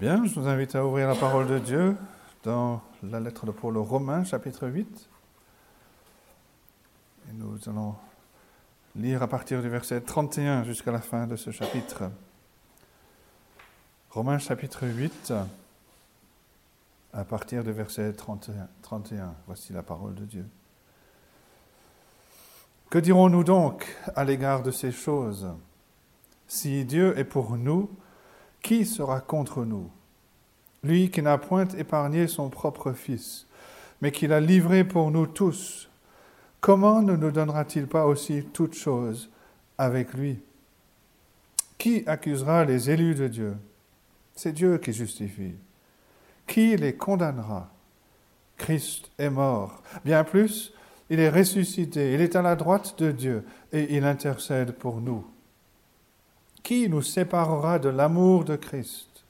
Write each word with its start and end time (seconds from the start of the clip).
Bien, 0.00 0.24
je 0.24 0.34
vous 0.34 0.48
invite 0.48 0.74
à 0.74 0.84
ouvrir 0.84 1.06
la 1.06 1.14
parole 1.14 1.46
de 1.46 1.60
Dieu 1.60 1.96
dans 2.42 2.82
la 3.04 3.20
lettre 3.20 3.46
de 3.46 3.52
Paul 3.52 3.76
aux 3.76 3.84
Romains, 3.84 4.24
chapitre 4.24 4.66
8. 4.66 5.08
Et 7.28 7.32
nous 7.34 7.56
allons 7.68 7.94
lire 8.96 9.22
à 9.22 9.28
partir 9.28 9.62
du 9.62 9.68
verset 9.68 10.00
31 10.00 10.64
jusqu'à 10.64 10.90
la 10.90 11.00
fin 11.00 11.28
de 11.28 11.36
ce 11.36 11.52
chapitre. 11.52 12.10
Romains 14.10 14.38
chapitre 14.38 14.84
8, 14.84 15.32
à 17.12 17.24
partir 17.24 17.62
du 17.62 17.70
verset 17.70 18.14
31. 18.14 18.66
31. 18.82 19.32
Voici 19.46 19.72
la 19.72 19.84
parole 19.84 20.16
de 20.16 20.24
Dieu. 20.24 20.46
Que 22.90 22.98
dirons-nous 22.98 23.44
donc 23.44 23.96
à 24.16 24.24
l'égard 24.24 24.64
de 24.64 24.72
ces 24.72 24.90
choses? 24.90 25.48
Si 26.48 26.84
Dieu 26.84 27.16
est 27.16 27.24
pour 27.24 27.56
nous, 27.56 27.88
qui 28.64 28.86
sera 28.86 29.20
contre 29.20 29.64
nous? 29.64 29.90
Lui 30.82 31.10
qui 31.10 31.22
n'a 31.22 31.38
point 31.38 31.68
épargné 31.68 32.26
son 32.26 32.48
propre 32.48 32.92
Fils, 32.92 33.46
mais 34.00 34.10
qui 34.10 34.26
l'a 34.26 34.40
livré 34.40 34.84
pour 34.84 35.10
nous 35.10 35.26
tous, 35.26 35.88
comment 36.60 37.02
ne 37.02 37.14
nous 37.14 37.30
donnera-t-il 37.30 37.86
pas 37.86 38.06
aussi 38.06 38.42
toutes 38.52 38.74
choses 38.74 39.30
avec 39.76 40.14
lui? 40.14 40.40
Qui 41.76 42.04
accusera 42.06 42.64
les 42.64 42.90
élus 42.90 43.14
de 43.14 43.28
Dieu? 43.28 43.56
C'est 44.34 44.52
Dieu 44.52 44.78
qui 44.78 44.94
justifie. 44.94 45.54
Qui 46.46 46.76
les 46.76 46.96
condamnera? 46.96 47.70
Christ 48.56 49.10
est 49.18 49.30
mort. 49.30 49.82
Bien 50.06 50.24
plus, 50.24 50.72
il 51.10 51.20
est 51.20 51.28
ressuscité, 51.28 52.14
il 52.14 52.20
est 52.22 52.34
à 52.34 52.40
la 52.40 52.56
droite 52.56 52.98
de 52.98 53.10
Dieu 53.10 53.44
et 53.72 53.94
il 53.94 54.04
intercède 54.04 54.72
pour 54.72 55.02
nous. 55.02 55.26
Qui 56.64 56.88
nous 56.88 57.02
séparera 57.02 57.78
de 57.78 57.90
l'amour 57.90 58.46
de 58.46 58.56
Christ? 58.56 59.26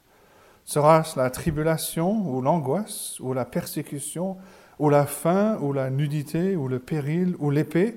Sera-ce 0.65 1.19
la 1.19 1.31
tribulation 1.31 2.33
ou 2.33 2.41
l'angoisse 2.41 3.19
ou 3.19 3.33
la 3.33 3.45
persécution 3.45 4.37
ou 4.79 4.89
la 4.89 5.05
faim 5.05 5.59
ou 5.61 5.73
la 5.73 5.91
nudité 5.91 6.55
ou 6.55 6.69
le 6.69 6.79
péril 6.79 7.35
ou 7.41 7.51
l'épée? 7.51 7.97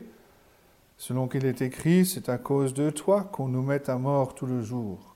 Selon 0.97 1.27
qu'il 1.27 1.45
est 1.45 1.61
écrit, 1.61 2.03
c'est 2.03 2.29
à 2.29 2.39
cause 2.39 2.73
de 2.73 2.89
toi 2.89 3.25
qu'on 3.25 3.47
nous 3.47 3.61
met 3.61 3.87
à 3.91 3.99
mort 3.99 4.33
tout 4.33 4.47
le 4.47 4.63
jour, 4.63 5.15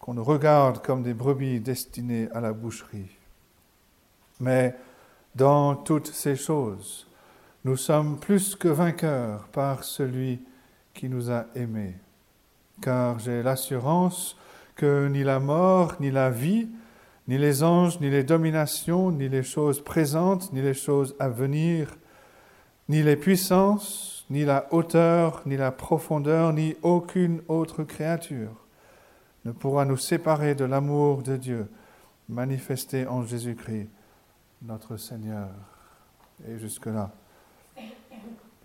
qu'on 0.00 0.14
nous 0.14 0.24
regarde 0.24 0.82
comme 0.82 1.04
des 1.04 1.14
brebis 1.14 1.60
destinées 1.60 2.28
à 2.34 2.40
la 2.40 2.52
boucherie. 2.52 3.16
Mais 4.40 4.74
dans 5.36 5.76
toutes 5.76 6.08
ces 6.08 6.34
choses, 6.34 7.06
nous 7.64 7.76
sommes 7.76 8.18
plus 8.18 8.56
que 8.56 8.66
vainqueurs 8.66 9.46
par 9.52 9.84
celui 9.84 10.40
qui 10.94 11.08
nous 11.08 11.30
a 11.30 11.46
aimés 11.54 11.94
car 12.82 13.18
j'ai 13.18 13.42
l'assurance 13.42 14.36
que 14.76 15.08
ni 15.08 15.22
la 15.22 15.40
mort, 15.40 15.94
ni 16.00 16.10
la 16.10 16.28
vie, 16.28 16.68
ni 17.28 17.38
les 17.38 17.62
anges, 17.62 18.00
ni 18.00 18.10
les 18.10 18.24
dominations, 18.24 19.10
ni 19.10 19.28
les 19.28 19.42
choses 19.42 19.82
présentes, 19.82 20.52
ni 20.52 20.60
les 20.60 20.74
choses 20.74 21.14
à 21.18 21.30
venir, 21.30 21.96
ni 22.90 23.02
les 23.02 23.16
puissances, 23.16 24.26
ni 24.28 24.44
la 24.44 24.66
hauteur, 24.70 25.42
ni 25.46 25.56
la 25.56 25.72
profondeur, 25.72 26.52
ni 26.52 26.76
aucune 26.82 27.40
autre 27.48 27.84
créature 27.84 28.62
ne 29.44 29.52
pourra 29.52 29.84
nous 29.84 29.96
séparer 29.96 30.54
de 30.54 30.64
l'amour 30.64 31.22
de 31.22 31.36
Dieu 31.36 31.68
manifesté 32.28 33.06
en 33.06 33.24
Jésus-Christ, 33.24 33.88
notre 34.62 34.96
Seigneur. 34.96 35.48
Et 36.48 36.58
jusque-là, 36.58 37.10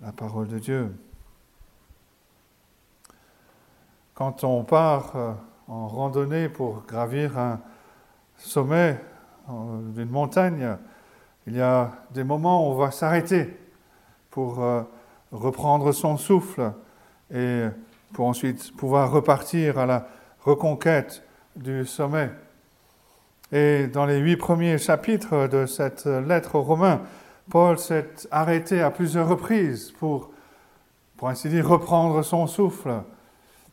la 0.02 0.12
parole 0.12 0.48
de 0.48 0.60
Dieu. 0.60 0.96
Quand 4.18 4.44
on 4.44 4.64
part 4.64 5.12
euh, 5.16 5.32
en 5.68 5.88
randonnée 5.88 6.50
pour 6.50 6.82
gravir 6.88 7.38
un 7.38 7.60
sommet 8.36 9.00
euh, 9.48 9.54
d'une 9.94 10.10
montagne, 10.10 10.76
il 11.46 11.56
y 11.56 11.62
a 11.62 11.92
des 12.16 12.24
moments 12.24 12.68
où 12.68 12.72
on 12.72 12.78
va 12.78 12.90
s'arrêter 12.90 13.56
pour 14.32 14.64
euh, 14.64 14.82
reprendre 15.32 15.92
son 15.92 16.18
souffle 16.18 16.72
et 17.32 17.66
pour 18.14 18.26
ensuite 18.26 18.76
pouvoir 18.76 19.12
repartir 19.12 19.78
à 19.78 19.86
la 19.86 20.08
reconquête 20.44 21.22
du 21.56 21.86
sommet. 21.86 22.32
Et 23.52 23.86
dans 23.86 24.08
les 24.08 24.18
huit 24.18 24.38
premiers 24.38 24.80
chapitres 24.80 25.48
de 25.48 25.68
cette 25.68 26.08
lettre 26.08 26.56
aux 26.56 26.64
Romains, 26.64 27.02
Paul 27.52 27.78
s'est 27.78 28.10
arrêté 28.32 28.82
à 28.82 28.90
plusieurs 28.90 29.28
reprises 29.28 29.92
pour, 29.92 30.32
pour 31.18 31.30
ainsi 31.30 31.50
dire, 31.50 31.68
reprendre 31.68 32.24
son 32.24 32.48
souffle 32.48 33.04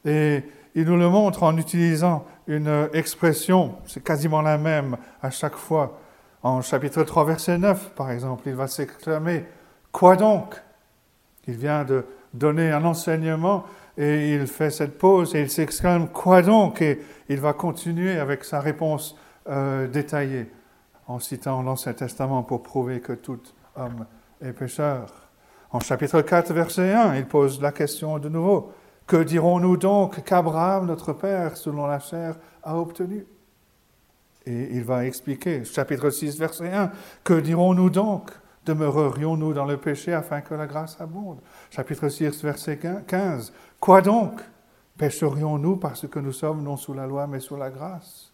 et 0.05 0.43
il 0.75 0.85
nous 0.85 0.97
le 0.97 1.09
montre 1.09 1.43
en 1.43 1.57
utilisant 1.57 2.25
une 2.47 2.89
expression, 2.93 3.77
c'est 3.87 4.03
quasiment 4.03 4.43
la 4.43 4.59
même 4.59 4.97
à 5.23 5.31
chaque 5.31 5.57
fois. 5.57 5.99
En 6.43 6.61
chapitre 6.61 7.03
3, 7.03 7.25
verset 7.25 7.59
9, 7.59 7.93
par 7.95 8.11
exemple, 8.11 8.43
il 8.47 8.55
va 8.55 8.67
s'exclamer 8.67 9.47
Quoi 9.93 10.17
donc? 10.17 10.61
Il 11.47 11.57
vient 11.57 11.85
de 11.85 12.05
donner 12.35 12.71
un 12.71 12.85
enseignement 12.85 13.65
et 13.97 14.35
il 14.35 14.47
fait 14.47 14.71
cette 14.71 14.99
pause 14.99 15.35
et 15.35 15.41
il 15.41 15.51
s'exclame 15.51 16.09
Quoi 16.09 16.43
donc? 16.43 16.83
Et 16.83 17.01
il 17.29 17.41
va 17.41 17.53
continuer 17.53 18.19
avec 18.19 18.45
sa 18.45 18.61
réponse 18.61 19.17
euh, 19.49 19.87
détaillée 19.87 20.51
en 21.07 21.19
citant 21.19 21.63
l'Ancien 21.63 21.93
Testament 21.93 22.43
pour 22.43 22.63
prouver 22.63 23.01
que 23.01 23.13
tout 23.13 23.41
homme 23.77 24.05
est 24.43 24.53
pécheur. 24.53 25.07
En 25.71 25.81
chapitre 25.81 26.21
4, 26.21 26.53
verset 26.53 26.93
1, 26.93 27.17
il 27.17 27.27
pose 27.27 27.61
la 27.61 27.73
question 27.73 28.19
de 28.19 28.29
nouveau 28.29 28.73
que 29.07 29.23
dirons-nous 29.23 29.77
donc 29.77 30.23
qu'Abraham, 30.25 30.87
notre 30.87 31.13
Père, 31.13 31.57
selon 31.57 31.87
la 31.87 31.99
chair, 31.99 32.37
a 32.63 32.79
obtenu? 32.79 33.27
Et 34.47 34.77
il 34.77 34.85
va 34.85 35.07
expliquer, 35.07 35.65
chapitre 35.65 36.11
6, 36.11 36.39
verset 36.39 36.71
1, 36.71 36.91
que 37.23 37.35
dirons-nous 37.35 37.91
donc? 37.91 38.31
Demeurerions-nous 38.67 39.53
dans 39.53 39.67
le 39.67 39.77
péché 39.77 40.15
afin 40.15 40.41
que 40.41 40.55
la 40.55 40.67
grâce 40.67 40.99
abonde 40.99 41.39
Chapitre 41.71 42.09
6, 42.09 42.43
verset 42.43 42.79
15, 43.07 43.53
quoi 43.79 44.01
donc? 44.01 44.41
Pécherions-nous 44.97 45.77
parce 45.77 46.07
que 46.07 46.19
nous 46.19 46.33
sommes 46.33 46.63
non 46.63 46.77
sous 46.77 46.95
la 46.95 47.07
loi 47.07 47.27
mais 47.27 47.41
sous 47.41 47.57
la 47.57 47.69
grâce 47.69 48.33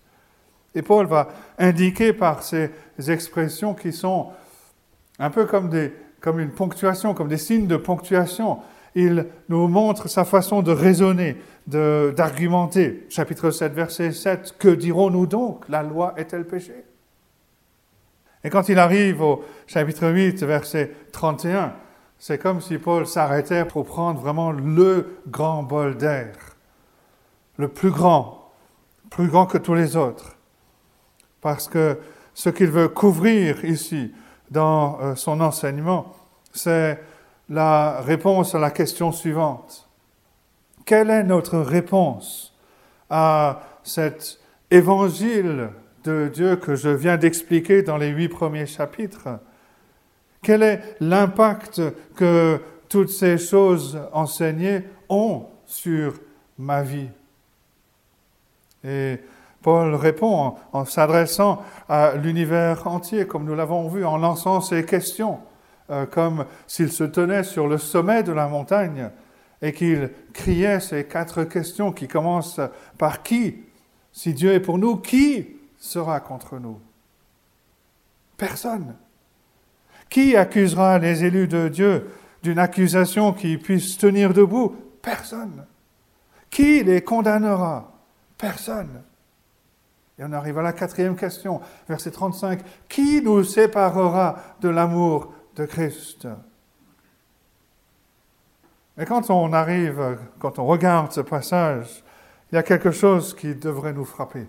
Et 0.74 0.82
Paul 0.82 1.06
va 1.06 1.28
indiquer 1.58 2.12
par 2.12 2.42
ces 2.42 2.70
expressions 3.08 3.74
qui 3.74 3.92
sont 3.92 4.28
un 5.18 5.30
peu 5.30 5.46
comme, 5.46 6.40
une 6.40 6.50
ponctuation, 6.50 7.14
comme 7.14 7.28
des 7.28 7.38
signes 7.38 7.66
de 7.66 7.76
ponctuation 7.76 8.58
il 8.94 9.26
nous 9.48 9.68
montre 9.68 10.08
sa 10.08 10.24
façon 10.24 10.62
de 10.62 10.72
raisonner, 10.72 11.36
d'argumenter. 11.66 13.06
Chapitre 13.08 13.50
7, 13.50 13.72
verset 13.72 14.12
7, 14.12 14.56
que 14.58 14.68
dirons-nous 14.68 15.26
donc? 15.26 15.68
La 15.68 15.82
loi 15.82 16.14
est-elle 16.16 16.46
péché? 16.46 16.84
Et 18.42 18.50
quand 18.50 18.68
il 18.68 18.78
arrive 18.78 19.20
au 19.20 19.44
chapitre 19.66 20.08
8, 20.08 20.42
verset 20.44 20.90
31, 21.12 21.74
c'est 22.18 22.38
comme 22.38 22.60
si 22.60 22.78
Paul 22.78 23.06
s'arrêtait 23.06 23.64
pour 23.64 23.84
prendre 23.84 24.20
vraiment 24.20 24.50
le 24.50 25.18
grand 25.28 25.62
bol 25.62 25.96
d'air, 25.96 26.34
le 27.56 27.68
plus 27.68 27.90
grand, 27.90 28.52
plus 29.10 29.28
grand 29.28 29.46
que 29.46 29.58
tous 29.58 29.74
les 29.74 29.96
autres. 29.96 30.36
Parce 31.40 31.68
que 31.68 31.98
ce 32.34 32.50
qu'il 32.50 32.70
veut 32.70 32.88
couvrir 32.88 33.64
ici 33.64 34.12
dans 34.50 34.98
euh, 35.00 35.14
son 35.14 35.40
enseignement, 35.40 36.14
c'est 36.52 36.98
la 37.50 38.00
réponse 38.00 38.54
à 38.54 38.60
la 38.60 38.70
question 38.70 39.10
suivante. 39.10 39.88
Quelle 40.86 41.10
est 41.10 41.24
notre 41.24 41.58
réponse 41.58 42.54
à 43.10 43.60
cet 43.82 44.38
évangile 44.70 45.70
de 46.04 46.30
Dieu 46.32 46.56
que 46.56 46.76
je 46.76 46.88
viens 46.88 47.16
d'expliquer 47.16 47.82
dans 47.82 47.96
les 47.96 48.08
huit 48.08 48.28
premiers 48.28 48.66
chapitres? 48.66 49.28
Quel 50.42 50.62
est 50.62 50.96
l'impact 51.00 51.82
que 52.14 52.60
toutes 52.88 53.10
ces 53.10 53.36
choses 53.36 54.00
enseignées 54.12 54.84
ont 55.08 55.46
sur 55.66 56.14
ma 56.56 56.82
vie? 56.82 57.08
Et 58.84 59.18
Paul 59.60 59.94
répond 59.96 60.54
en, 60.72 60.84
s'adressant 60.84 61.62
à 61.88 62.14
l'univers 62.14 62.86
entier, 62.86 63.26
comme 63.26 63.44
nous 63.44 63.54
l'avons 63.54 63.88
vu, 63.88 64.06
en 64.06 64.16
lançant 64.16 64.60
ces 64.60 64.86
questions. 64.86 65.40
Euh, 65.90 66.06
comme 66.06 66.44
s'il 66.68 66.92
se 66.92 67.02
tenait 67.02 67.42
sur 67.42 67.66
le 67.66 67.76
sommet 67.76 68.22
de 68.22 68.30
la 68.30 68.46
montagne 68.46 69.10
et 69.60 69.72
qu'il 69.72 70.10
criait 70.32 70.78
ces 70.78 71.04
quatre 71.04 71.42
questions 71.42 71.90
qui 71.90 72.06
commencent 72.06 72.60
par 72.96 73.24
qui? 73.24 73.56
Si 74.12 74.32
Dieu 74.32 74.52
est 74.52 74.60
pour 74.60 74.78
nous, 74.78 74.96
qui 74.96 75.48
sera 75.78 76.20
contre 76.20 76.58
nous? 76.58 76.80
Personne. 78.36 78.94
Qui 80.08 80.36
accusera 80.36 80.98
les 81.00 81.24
élus 81.24 81.48
de 81.48 81.68
Dieu 81.68 82.08
d'une 82.42 82.60
accusation 82.60 83.32
qui 83.32 83.58
puisse 83.58 83.98
tenir 83.98 84.32
debout? 84.32 84.76
Personne. 85.02 85.66
Qui 86.50 86.84
les 86.84 87.02
condamnera? 87.02 87.92
Personne. 88.38 89.02
Et 90.18 90.24
on 90.24 90.32
arrive 90.32 90.58
à 90.58 90.62
la 90.62 90.72
quatrième 90.72 91.16
question, 91.16 91.60
verset 91.88 92.12
35. 92.12 92.60
Qui 92.88 93.22
nous 93.22 93.42
séparera 93.42 94.36
de 94.60 94.68
l'amour 94.68 95.32
de 95.56 95.64
Christ. 95.66 96.28
Mais 98.96 99.06
quand 99.06 99.30
on 99.30 99.52
arrive, 99.52 100.18
quand 100.38 100.58
on 100.58 100.66
regarde 100.66 101.12
ce 101.12 101.20
passage, 101.20 102.04
il 102.52 102.56
y 102.56 102.58
a 102.58 102.62
quelque 102.62 102.90
chose 102.90 103.34
qui 103.34 103.54
devrait 103.54 103.92
nous 103.92 104.04
frapper. 104.04 104.46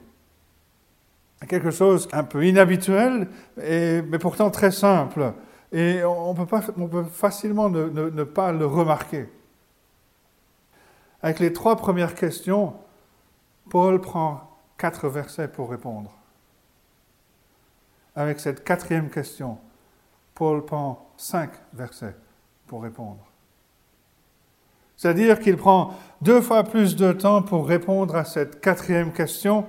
quelque 1.48 1.72
chose 1.72 2.08
un 2.12 2.24
peu 2.24 2.46
inhabituel, 2.46 3.28
mais 3.58 4.20
pourtant 4.20 4.50
très 4.50 4.72
simple. 4.72 5.34
Et 5.72 6.04
on 6.04 6.34
peut, 6.36 6.46
pas, 6.46 6.62
on 6.78 6.88
peut 6.88 7.04
facilement 7.04 7.70
ne, 7.70 8.24
pas 8.24 8.52
le 8.52 8.66
remarquer. 8.66 9.30
Avec 11.22 11.40
les 11.40 11.54
trois 11.54 11.76
premières 11.76 12.16
questions, 12.16 12.74
Paul 13.70 14.02
prend 14.02 14.60
quatre 14.78 15.08
versets 15.08 15.48
pour 15.48 15.70
répondre. 15.70 16.12
Avec 18.16 18.40
cette 18.40 18.64
quatrième 18.64 19.10
question, 19.10 19.58
Paul 20.42 20.66
prend 20.66 21.08
cinq 21.18 21.52
versets 21.72 22.16
pour 22.66 22.82
répondre. 22.82 23.24
C'est-à-dire 24.98 25.40
qu'il 25.40 25.56
prend 25.56 25.94
deux 26.20 26.42
fois 26.42 26.64
plus 26.64 26.96
de 26.96 27.12
temps 27.12 27.44
pour 27.44 27.68
répondre 27.68 28.16
à 28.16 28.26
cette 28.26 28.60
quatrième 28.60 29.14
question 29.14 29.68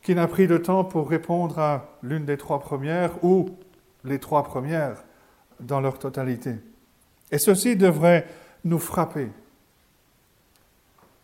qu'il 0.00 0.14
n'a 0.14 0.28
pris 0.28 0.46
de 0.46 0.58
temps 0.58 0.84
pour 0.84 1.10
répondre 1.10 1.58
à 1.58 1.88
l'une 2.04 2.24
des 2.24 2.36
trois 2.36 2.60
premières 2.60 3.24
ou 3.24 3.50
les 4.04 4.20
trois 4.20 4.44
premières 4.44 5.02
dans 5.58 5.80
leur 5.80 5.98
totalité. 5.98 6.54
Et 7.32 7.38
ceci 7.38 7.74
devrait 7.74 8.28
nous 8.64 8.78
frapper. 8.78 9.28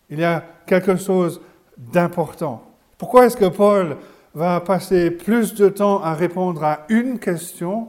Il 0.09 0.19
y 0.19 0.25
a 0.25 0.43
quelque 0.65 0.97
chose 0.97 1.39
d'important. 1.77 2.69
Pourquoi 2.97 3.27
est-ce 3.27 3.37
que 3.37 3.45
Paul 3.45 3.95
va 4.33 4.59
passer 4.59 5.09
plus 5.09 5.53
de 5.53 5.69
temps 5.69 6.03
à 6.03 6.13
répondre 6.15 6.65
à 6.65 6.81
une 6.89 7.17
question, 7.17 7.87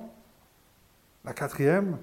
quatrième, 1.40 1.96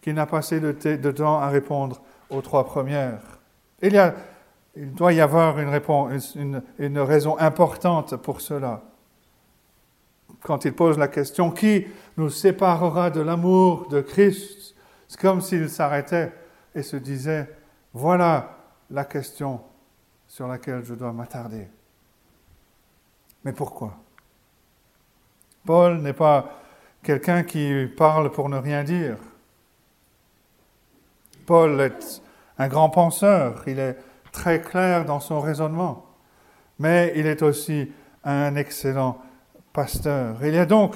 qu'il 0.00 0.14
n'a 0.14 0.24
passé 0.24 0.58
de, 0.58 1.10
temps 1.10 1.38
à 1.38 1.48
répondre 1.48 2.00
aux 2.30 2.40
trois 2.40 2.64
premières. 2.64 3.20
Il, 3.82 3.92
y 3.92 3.98
a, 3.98 4.14
il 4.74 4.94
doit 4.94 5.12
y 5.12 5.20
avoir 5.20 5.58
une, 5.58 5.68
réponse, 5.68 6.34
une 6.34 6.98
raison 6.98 7.38
importante 7.38 8.16
pour 8.16 8.40
cela. 8.40 8.82
Quand 10.40 10.64
il 10.64 10.72
pose 10.72 10.96
la 10.96 11.08
question 11.08 11.50
qui 11.50 11.86
nous 12.16 12.30
séparera 12.30 13.10
de 13.10 13.20
l'amour 13.20 13.88
de 13.88 14.00
Christ, 14.00 14.74
c'est 15.08 15.20
comme 15.20 15.42
s'il 15.42 15.68
s'arrêtait 15.68 16.32
et 16.74 16.82
se 16.82 16.96
disait 16.96 17.48
voilà 17.92 18.56
la 18.90 19.04
question 19.04 19.60
sur 20.26 20.46
laquelle 20.46 20.84
je 20.84 20.94
dois 20.94 21.12
m'attarder. 21.12 21.68
Mais 23.44 23.52
pourquoi? 23.52 23.94
Paul 25.66 25.98
n'est 25.98 26.12
pas 26.12 26.50
quelqu'un 27.02 27.42
qui 27.42 27.86
parle 27.96 28.30
pour 28.30 28.48
ne 28.48 28.58
rien 28.58 28.84
dire. 28.84 29.16
Paul 31.46 31.80
est 31.80 32.22
un 32.58 32.68
grand 32.68 32.90
penseur, 32.90 33.62
il 33.66 33.78
est 33.78 33.96
très 34.32 34.60
clair 34.60 35.04
dans 35.04 35.20
son 35.20 35.40
raisonnement, 35.40 36.06
mais 36.78 37.12
il 37.16 37.26
est 37.26 37.42
aussi 37.42 37.90
un 38.24 38.54
excellent 38.56 39.20
pasteur. 39.72 40.36
Il 40.44 40.54
y 40.54 40.58
a 40.58 40.66
donc 40.66 40.94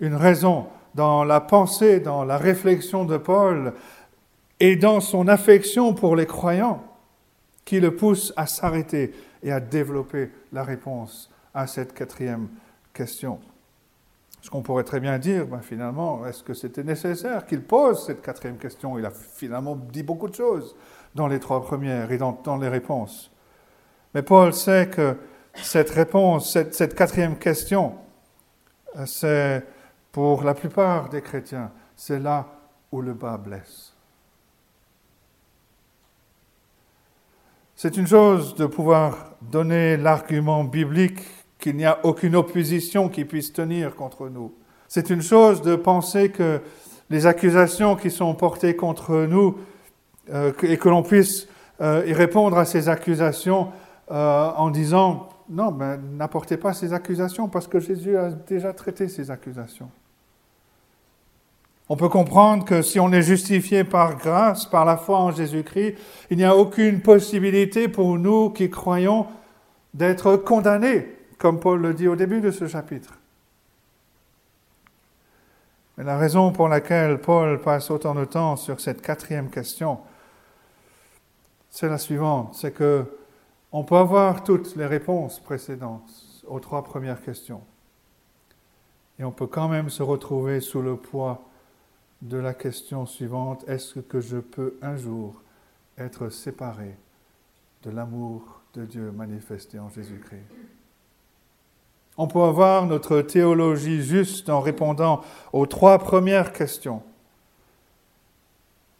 une 0.00 0.14
raison 0.14 0.66
dans 0.94 1.24
la 1.24 1.40
pensée, 1.40 2.00
dans 2.00 2.24
la 2.24 2.36
réflexion 2.36 3.04
de 3.04 3.16
Paul 3.16 3.72
et 4.60 4.76
dans 4.76 5.00
son 5.00 5.28
affection 5.28 5.94
pour 5.94 6.16
les 6.16 6.26
croyants 6.26 6.82
qui 7.64 7.80
le 7.80 7.94
pousse 7.94 8.32
à 8.36 8.46
s'arrêter 8.46 9.14
et 9.42 9.52
à 9.52 9.60
développer 9.60 10.30
la 10.52 10.64
réponse 10.64 11.30
à 11.54 11.66
cette 11.66 11.94
quatrième 11.94 12.48
question. 12.92 13.40
Ce 14.40 14.50
qu'on 14.50 14.62
pourrait 14.62 14.84
très 14.84 15.00
bien 15.00 15.18
dire, 15.18 15.46
ben 15.46 15.60
finalement, 15.60 16.24
est-ce 16.26 16.42
que 16.42 16.54
c'était 16.54 16.84
nécessaire 16.84 17.44
qu'il 17.44 17.62
pose 17.62 18.06
cette 18.06 18.22
quatrième 18.22 18.56
question? 18.56 18.98
Il 18.98 19.04
a 19.04 19.10
finalement 19.10 19.76
dit 19.76 20.02
beaucoup 20.02 20.28
de 20.28 20.34
choses 20.34 20.76
dans 21.14 21.26
les 21.26 21.40
trois 21.40 21.62
premières 21.62 22.12
et 22.12 22.18
dans, 22.18 22.56
les 22.60 22.68
réponses. 22.68 23.32
Mais 24.14 24.22
Paul 24.22 24.54
sait 24.54 24.88
que 24.88 25.16
cette 25.54 25.90
réponse, 25.90 26.52
cette, 26.52 26.94
quatrième 26.94 27.36
question, 27.36 27.96
euh, 28.96 29.06
c'est 29.06 29.66
pour 30.12 30.44
la 30.44 30.54
plupart 30.54 31.08
des 31.08 31.20
chrétiens, 31.20 31.72
c'est 31.96 32.20
là 32.20 32.46
où 32.92 33.00
le 33.02 33.14
bas 33.14 33.36
blesse. 33.36 33.94
C'est 37.74 37.96
une 37.96 38.06
chose 38.06 38.54
de 38.54 38.66
pouvoir 38.66 39.32
donner 39.40 39.96
l'argument 39.96 40.64
biblique 40.64 41.20
qu'il 41.58 41.76
n'y 41.76 41.84
a 41.84 41.98
aucune 42.04 42.36
opposition 42.36 43.08
qui 43.08 43.24
puisse 43.24 43.52
tenir 43.52 43.94
contre 43.94 44.28
nous. 44.28 44.52
C'est 44.88 45.10
une 45.10 45.22
chose 45.22 45.62
de 45.62 45.76
penser 45.76 46.30
que 46.30 46.60
les 47.10 47.26
accusations 47.26 47.96
qui 47.96 48.10
sont 48.10 48.34
portées 48.34 48.76
contre 48.76 49.26
nous 49.28 49.58
euh, 50.32 50.52
et 50.62 50.76
que 50.76 50.88
l'on 50.88 51.02
puisse 51.02 51.48
euh, 51.80 52.04
y 52.06 52.12
répondre 52.12 52.58
à 52.58 52.64
ces 52.64 52.88
accusations 52.88 53.68
en 54.10 54.70
disant 54.70 55.28
non, 55.50 55.70
mais 55.70 55.96
n'apportez 55.96 56.56
pas 56.56 56.72
ces 56.72 56.92
accusations 56.92 57.48
parce 57.48 57.66
que 57.66 57.80
Jésus 57.80 58.16
a 58.16 58.30
déjà 58.30 58.72
traité 58.72 59.08
ces 59.08 59.30
accusations. 59.30 59.90
On 61.88 61.96
peut 61.96 62.10
comprendre 62.10 62.66
que 62.66 62.82
si 62.82 63.00
on 63.00 63.10
est 63.12 63.22
justifié 63.22 63.82
par 63.82 64.18
grâce, 64.18 64.66
par 64.66 64.84
la 64.84 64.98
foi 64.98 65.18
en 65.18 65.30
Jésus-Christ, 65.30 65.96
il 66.30 66.36
n'y 66.36 66.44
a 66.44 66.54
aucune 66.54 67.00
possibilité 67.00 67.88
pour 67.88 68.18
nous 68.18 68.50
qui 68.50 68.68
croyons 68.68 69.26
d'être 69.94 70.36
condamnés, 70.36 71.16
comme 71.38 71.60
Paul 71.60 71.80
le 71.80 71.94
dit 71.94 72.08
au 72.08 72.16
début 72.16 72.40
de 72.40 72.50
ce 72.50 72.66
chapitre. 72.66 73.14
Mais 75.96 76.04
la 76.04 76.18
raison 76.18 76.52
pour 76.52 76.68
laquelle 76.68 77.20
Paul 77.20 77.60
passe 77.60 77.90
autant 77.90 78.14
de 78.14 78.24
temps 78.24 78.56
sur 78.56 78.80
cette 78.80 79.02
quatrième 79.02 79.50
question, 79.50 79.98
c'est 81.70 81.88
la 81.88 81.98
suivante, 81.98 82.54
c'est 82.54 82.72
que 82.72 83.04
on 83.72 83.84
peut 83.84 83.96
avoir 83.96 84.44
toutes 84.44 84.76
les 84.76 84.86
réponses 84.86 85.40
précédentes 85.40 86.10
aux 86.46 86.60
trois 86.60 86.82
premières 86.82 87.20
questions. 87.20 87.62
Et 89.18 89.24
on 89.24 89.32
peut 89.32 89.46
quand 89.46 89.68
même 89.68 89.90
se 89.90 90.02
retrouver 90.02 90.60
sous 90.60 90.80
le 90.80 90.96
poids 90.96 91.44
de 92.22 92.38
la 92.38 92.54
question 92.54 93.06
suivante, 93.06 93.68
est-ce 93.68 94.00
que 94.00 94.20
je 94.20 94.38
peux 94.38 94.76
un 94.82 94.96
jour 94.96 95.42
être 95.98 96.30
séparé 96.30 96.96
de 97.82 97.90
l'amour 97.90 98.62
de 98.74 98.84
Dieu 98.84 99.10
manifesté 99.10 99.78
en 99.78 99.88
Jésus-Christ? 99.88 100.77
On 102.18 102.26
peut 102.26 102.42
avoir 102.42 102.84
notre 102.84 103.20
théologie 103.20 104.02
juste 104.02 104.50
en 104.50 104.60
répondant 104.60 105.22
aux 105.52 105.66
trois 105.66 105.98
premières 105.98 106.52
questions. 106.52 107.00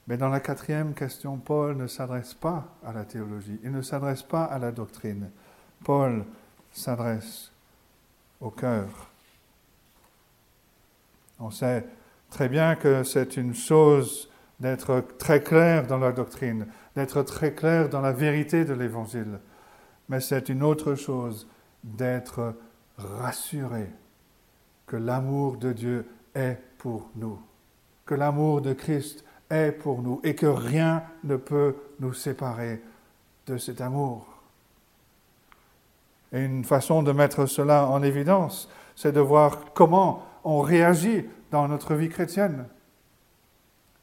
Mais 0.07 0.17
dans 0.17 0.29
la 0.29 0.39
quatrième 0.39 0.95
question, 0.95 1.37
Paul 1.37 1.77
ne 1.77 1.89
s'adresse 1.89 2.33
pas 2.33 2.69
à 2.87 2.93
la 2.93 3.05
théologie, 3.05 3.59
il 3.65 3.73
ne 3.73 3.83
s'adresse 3.83 4.23
pas 4.23 4.45
à 4.45 4.59
la 4.61 4.71
doctrine. 4.71 5.31
Paul 5.85 6.25
s'adresse 6.73 7.51
au 8.41 8.51
cœur. 8.51 8.87
On 11.41 11.51
sait 11.51 11.85
très 12.31 12.49
bien 12.49 12.77
que 12.77 13.03
c'est 13.03 13.37
une 13.37 13.55
chose 13.55 14.31
d'être 14.61 15.05
très 15.19 15.43
clair 15.43 15.89
dans 15.89 15.99
la 15.99 16.13
doctrine, 16.13 16.69
d'être 16.95 17.23
très 17.23 17.53
clair 17.53 17.89
dans 17.89 18.01
la 18.01 18.13
vérité 18.13 18.65
de 18.65 18.75
l'Évangile, 18.75 19.41
mais 20.09 20.21
c'est 20.21 20.49
une 20.49 20.63
autre 20.63 20.95
chose 20.95 21.49
d'être 21.83 22.55
rassuré 22.99 23.91
que 24.87 24.97
l'amour 24.97 25.57
de 25.57 25.73
Dieu 25.73 26.07
est 26.35 26.59
pour 26.79 27.11
nous, 27.15 27.39
que 28.07 28.15
l'amour 28.15 28.61
de 28.61 28.73
Christ 28.73 29.25
est 29.51 29.73
pour 29.73 30.03
nous 30.03 30.21
et 30.25 30.35
que 30.35 30.47
rien 30.47 31.03
ne 31.25 31.37
peut 31.37 31.77
nous 32.01 32.13
séparer 32.13 32.83
de 33.47 33.57
cet 33.57 33.81
amour. 33.81 34.27
Et 36.33 36.45
une 36.45 36.65
façon 36.65 37.03
de 37.03 37.13
mettre 37.13 37.47
cela 37.47 37.87
en 37.87 38.03
évidence, 38.03 38.69
c'est 38.97 39.13
de 39.13 39.21
voir 39.21 39.73
comment 39.75 40.23
on 40.45 40.61
réagit 40.61 41.25
dans 41.51 41.69
notre 41.69 41.95
vie 41.95 42.09
chrétienne. 42.09 42.67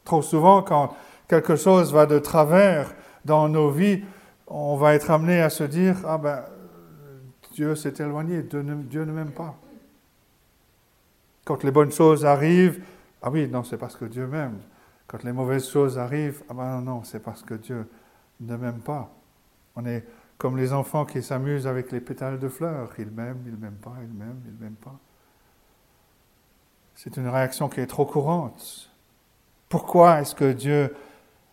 Trop 0.04 0.22
souvent, 0.22 0.62
quand 0.64 0.96
quelque 1.28 1.56
chose 1.56 1.94
va 1.94 2.06
de 2.06 2.20
travers 2.20 2.94
dans 3.26 3.50
nos 3.50 3.70
vies, 3.70 4.04
on 4.48 4.76
va 4.76 4.94
être 4.94 5.12
amené 5.12 5.42
à 5.42 5.50
se 5.50 5.64
dire 5.64 5.98
Ah 6.08 6.18
ben, 6.18 6.44
Dieu 7.56 7.74
s'est 7.76 7.94
éloigné, 8.00 8.44
Dieu 8.44 8.62
ne 9.06 9.12
m'aime 9.14 9.32
pas. 9.32 9.56
Quand 11.46 11.64
les 11.64 11.72
bonnes 11.72 11.92
choses 11.92 12.26
arrivent, 12.26 12.84
ah 13.22 13.32
oui, 13.32 13.48
non, 13.48 13.64
c'est 13.64 13.78
parce 13.78 13.96
que 13.96 14.04
Dieu 14.04 14.28
m'aime. 14.28 14.60
Quand 15.08 15.24
les 15.24 15.32
mauvaises 15.32 15.70
choses 15.70 15.98
arrivent, 15.98 16.44
ah 16.50 16.54
ben 16.54 16.82
non, 16.82 17.06
c'est 17.06 17.22
parce 17.22 17.44
que 17.44 17.54
Dieu 17.54 17.88
ne 18.42 18.58
m'aime 18.58 18.82
pas. 18.82 19.10
On 19.78 19.86
est 19.86 20.06
comme 20.38 20.58
les 20.58 20.74
enfants 20.74 21.06
qui 21.06 21.24
s'amusent 21.24 21.66
avec 21.66 21.94
les 21.94 22.02
pétales 22.02 22.40
de 22.40 22.50
fleurs. 22.50 22.92
Ils 22.98 23.10
m'aiment, 23.10 23.44
ils 23.46 23.56
m'aiment 23.56 23.80
pas, 23.82 23.96
ils 24.02 24.14
m'aiment, 24.14 24.42
ils 24.46 24.62
m'aiment 24.62 24.76
pas. 24.76 25.00
C'est 26.94 27.16
une 27.16 27.30
réaction 27.30 27.70
qui 27.70 27.80
est 27.80 27.88
trop 27.88 28.06
courante. 28.06 28.92
Pourquoi 29.70 30.20
est-ce 30.20 30.36
que 30.36 30.52
Dieu 30.52 30.94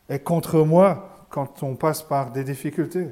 est 0.08 0.24
contre 0.24 0.64
moi 0.64 1.26
quand 1.30 1.62
on 1.62 1.76
passe 1.76 2.02
par 2.02 2.32
des 2.32 2.42
difficultés? 2.42 3.10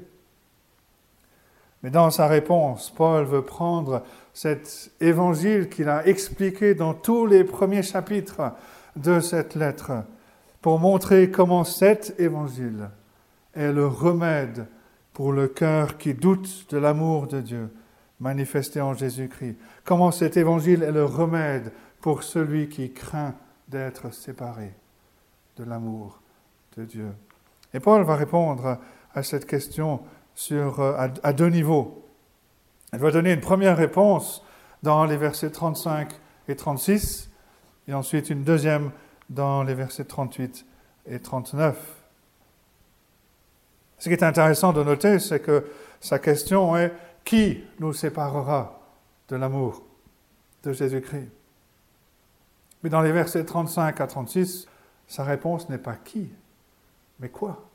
Mais 1.83 1.91
dans 1.91 2.11
sa 2.11 2.27
réponse, 2.27 2.91
Paul 2.91 3.25
veut 3.25 3.43
prendre 3.43 4.03
cet 4.35 4.93
évangile 5.01 5.69
qu'il 5.69 5.89
a 5.89 6.07
expliqué 6.07 6.75
dans 6.75 6.95
tous 6.95 7.27
les 7.27 7.45
premiers 7.45 7.83
chapitres 7.83 8.53
de 8.97 9.21
cette 9.21 9.55
lettre 9.55 10.05
pour 10.61 10.79
montrer 10.79 11.31
comment 11.31 11.65
cet 11.65 12.19
évangile 12.21 12.91
est 13.55 13.73
le 13.73 13.87
remède 13.87 14.67
pour 15.13 15.33
le 15.33 15.49
cœur 15.49 15.97
qui 15.97 16.15
doute 16.15 16.67
de 16.71 16.79
l'amour 16.79 17.27
de 17.27 17.41
Dieu 17.41 17.71
manifesté 18.21 18.81
en 18.81 18.95
Jésus-Christ. 18.95 19.57
Comment 19.85 20.11
cet 20.11 20.37
évangile 20.37 20.83
est 20.83 20.93
le 20.93 21.05
remède 21.05 21.73
pour 22.01 22.23
celui 22.23 22.69
qui 22.69 22.93
craint 22.93 23.35
d'être 23.69 24.13
séparé 24.13 24.73
de 25.57 25.65
l'amour 25.65 26.21
de 26.77 26.85
Dieu. 26.85 27.13
Et 27.73 27.81
Paul 27.81 28.03
va 28.03 28.17
répondre 28.17 28.79
à 29.15 29.23
cette 29.23 29.47
question 29.47 30.01
sur, 30.35 30.81
à, 30.81 31.09
à 31.23 31.33
deux 31.33 31.49
niveaux. 31.49 32.05
Il 32.93 32.99
va 32.99 33.11
donner 33.11 33.33
une 33.33 33.41
première 33.41 33.77
réponse 33.77 34.45
dans 34.83 35.05
les 35.05 35.17
versets 35.17 35.51
35 35.51 36.13
et 36.49 36.57
36, 36.57 37.31
et 37.89 37.95
ensuite 37.95 38.31
une 38.31 38.43
deuxième 38.43 38.91
dans 39.29 39.63
les 39.63 39.75
versets 39.75 40.05
38 40.05 40.67
et 41.07 41.21
39. 41.21 41.77
Ce 43.99 44.09
qui 44.09 44.15
est 44.15 44.23
intéressant 44.23 44.73
de 44.73 44.83
noter, 44.83 45.19
c'est 45.19 45.41
que 45.41 45.67
sa 46.01 46.19
question 46.19 46.77
est 46.77 46.93
qui 47.25 47.63
nous 47.79 47.93
séparera 47.93 48.81
de 49.29 49.37
l'amour 49.37 49.83
de 50.63 50.73
Jésus-Christ? 50.73 51.29
Mais 52.83 52.91
dans 52.91 53.03
les 53.03 53.13
versets 53.13 53.45
35 53.45 54.01
à 54.01 54.07
36, 54.07 54.67
sa 55.07 55.23
réponse 55.25 55.69
n'est 55.69 55.79
pas 55.79 55.97
qui, 55.97 56.33
mais 57.19 57.29
quoi? 57.29 57.70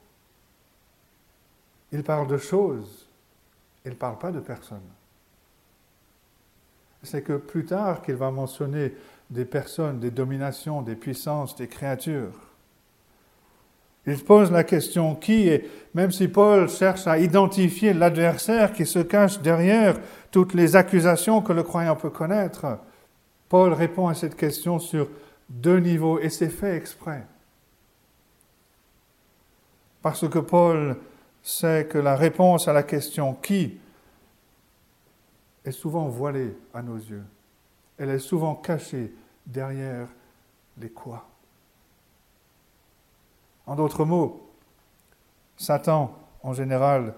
Il 1.96 2.04
parle 2.04 2.28
de 2.28 2.38
choses, 2.38 3.08
il 3.86 3.92
ne 3.92 3.96
parle 3.96 4.20
pas 4.20 4.30
de 4.30 4.42
personnes. 4.42 4.92
C'est 7.04 7.22
que 7.22 7.38
plus 7.38 7.64
tard 7.64 8.02
qu'il 8.02 8.16
va 8.16 8.32
mentionner 8.32 8.94
des 9.30 9.46
personnes, 9.46 10.02
des 10.02 10.12
dominations, 10.12 10.82
des 10.82 10.98
puissances, 10.98 11.56
des 11.56 11.70
créatures. 11.70 12.34
Il 14.06 14.22
pose 14.22 14.52
la 14.52 14.66
question 14.66 15.16
qui, 15.16 15.48
et 15.48 15.70
même 15.94 16.12
si 16.12 16.28
Paul 16.28 16.68
cherche 16.68 17.08
à 17.08 17.18
identifier 17.18 17.94
l'adversaire 17.94 18.74
qui 18.74 18.86
se 18.86 19.00
cache 19.00 19.40
derrière 19.40 19.98
toutes 20.32 20.54
les 20.54 20.76
accusations 20.76 21.42
que 21.42 21.54
le 21.54 21.64
croyant 21.64 21.96
peut 21.96 22.10
connaître, 22.10 22.78
Paul 23.48 23.72
répond 23.72 24.10
à 24.10 24.16
cette 24.16 24.36
question 24.36 24.80
sur 24.80 25.08
deux 25.48 25.80
niveaux, 25.80 26.20
et 26.20 26.30
c'est 26.30 26.50
fait 26.50 26.76
exprès. 26.76 27.26
Parce 30.02 30.28
que 30.28 30.40
Paul 30.40 30.98
sait 31.46 31.86
que 31.88 32.00
la 32.00 32.16
réponse 32.16 32.68
à 32.68 32.74
la 32.74 32.82
question 32.82 33.36
qui 33.36 33.78
est 35.64 35.72
souvent 35.72 36.08
voilée 36.08 36.58
à 36.74 36.82
nos 36.82 36.98
yeux. 36.98 37.24
Elle 38.00 38.10
est 38.10 38.20
souvent 38.20 38.56
cachée 38.56 39.14
derrière 39.46 40.08
les 40.80 40.90
quoi. 40.90 41.28
En 43.68 43.76
d'autres 43.76 44.06
mots, 44.06 44.50
Satan, 45.56 46.18
en 46.42 46.54
général, 46.54 47.14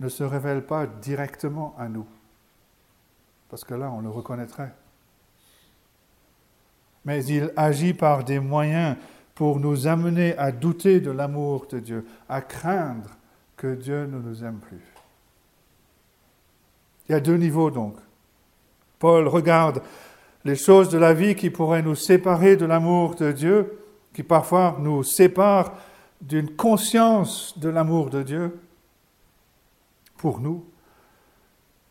ne 0.00 0.08
se 0.08 0.24
révèle 0.24 0.64
pas 0.64 0.86
directement 0.86 1.74
à 1.78 1.88
nous, 1.90 2.06
parce 3.50 3.62
que 3.62 3.74
là, 3.74 3.90
on 3.90 4.00
le 4.00 4.08
reconnaîtrait. 4.08 4.72
Mais 7.04 7.22
il 7.26 7.52
agit 7.56 7.92
par 7.92 8.24
des 8.24 8.40
moyens 8.40 8.96
pour 9.34 9.60
nous 9.60 9.86
amener 9.86 10.36
à 10.38 10.50
douter 10.50 11.00
de 11.00 11.10
l'amour 11.10 11.66
de 11.66 11.78
Dieu, 11.78 12.06
à 12.26 12.40
craindre 12.40 13.10
que 13.56 13.74
Dieu 13.74 14.06
ne 14.06 14.18
nous 14.18 14.44
aime 14.44 14.58
plus. 14.58 14.82
Il 17.08 17.12
y 17.12 17.14
a 17.14 17.20
deux 17.20 17.36
niveaux 17.36 17.70
donc. 17.70 17.96
Paul 18.98 19.28
regarde 19.28 19.82
les 20.44 20.56
choses 20.56 20.88
de 20.88 20.98
la 20.98 21.12
vie 21.12 21.34
qui 21.34 21.50
pourraient 21.50 21.82
nous 21.82 21.94
séparer 21.94 22.56
de 22.56 22.66
l'amour 22.66 23.14
de 23.14 23.32
Dieu, 23.32 23.78
qui 24.12 24.22
parfois 24.22 24.76
nous 24.80 25.02
séparent 25.02 25.72
d'une 26.20 26.54
conscience 26.56 27.58
de 27.58 27.68
l'amour 27.68 28.10
de 28.10 28.22
Dieu 28.22 28.58
pour 30.16 30.40
nous. 30.40 30.64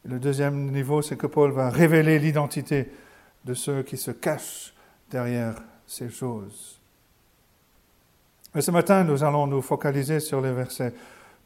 le 0.04 0.20
deuxième 0.20 0.72
niveau, 0.72 1.02
c'est 1.02 1.18
que 1.18 1.28
Paul 1.28 1.52
va 1.52 1.70
révéler 1.70 2.20
l'identité 2.20 2.92
de 3.44 3.54
ceux 3.54 3.84
qui 3.84 3.98
se 3.98 4.12
cachent 4.12 4.74
derrière 5.10 5.56
ces 5.86 6.10
choses. 6.10 6.80
Mais 8.54 8.62
ce 8.62 8.72
matin, 8.72 9.04
nous 9.04 9.24
allons 9.24 9.48
nous 9.48 9.62
focaliser 9.62 10.20
sur 10.20 10.42
les 10.42 10.52
versets 10.52 10.94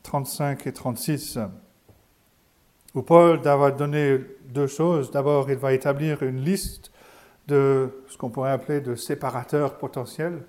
35 0.04 0.68
et 0.68 0.74
36, 0.74 1.40
où 2.96 3.02
Paul 3.02 3.40
va 3.40 3.72
donner 3.72 4.20
deux 4.46 4.68
choses. 4.68 5.12
D'abord, 5.12 5.50
il 5.50 5.58
va 5.58 5.74
établir 5.74 6.24
une 6.24 6.42
liste 6.44 6.92
de 7.48 8.04
ce 8.08 8.18
qu'on 8.18 8.30
pourrait 8.30 8.52
appeler 8.52 8.82
de 8.82 8.96
séparateurs 8.96 9.78
potentiels. 9.78 10.44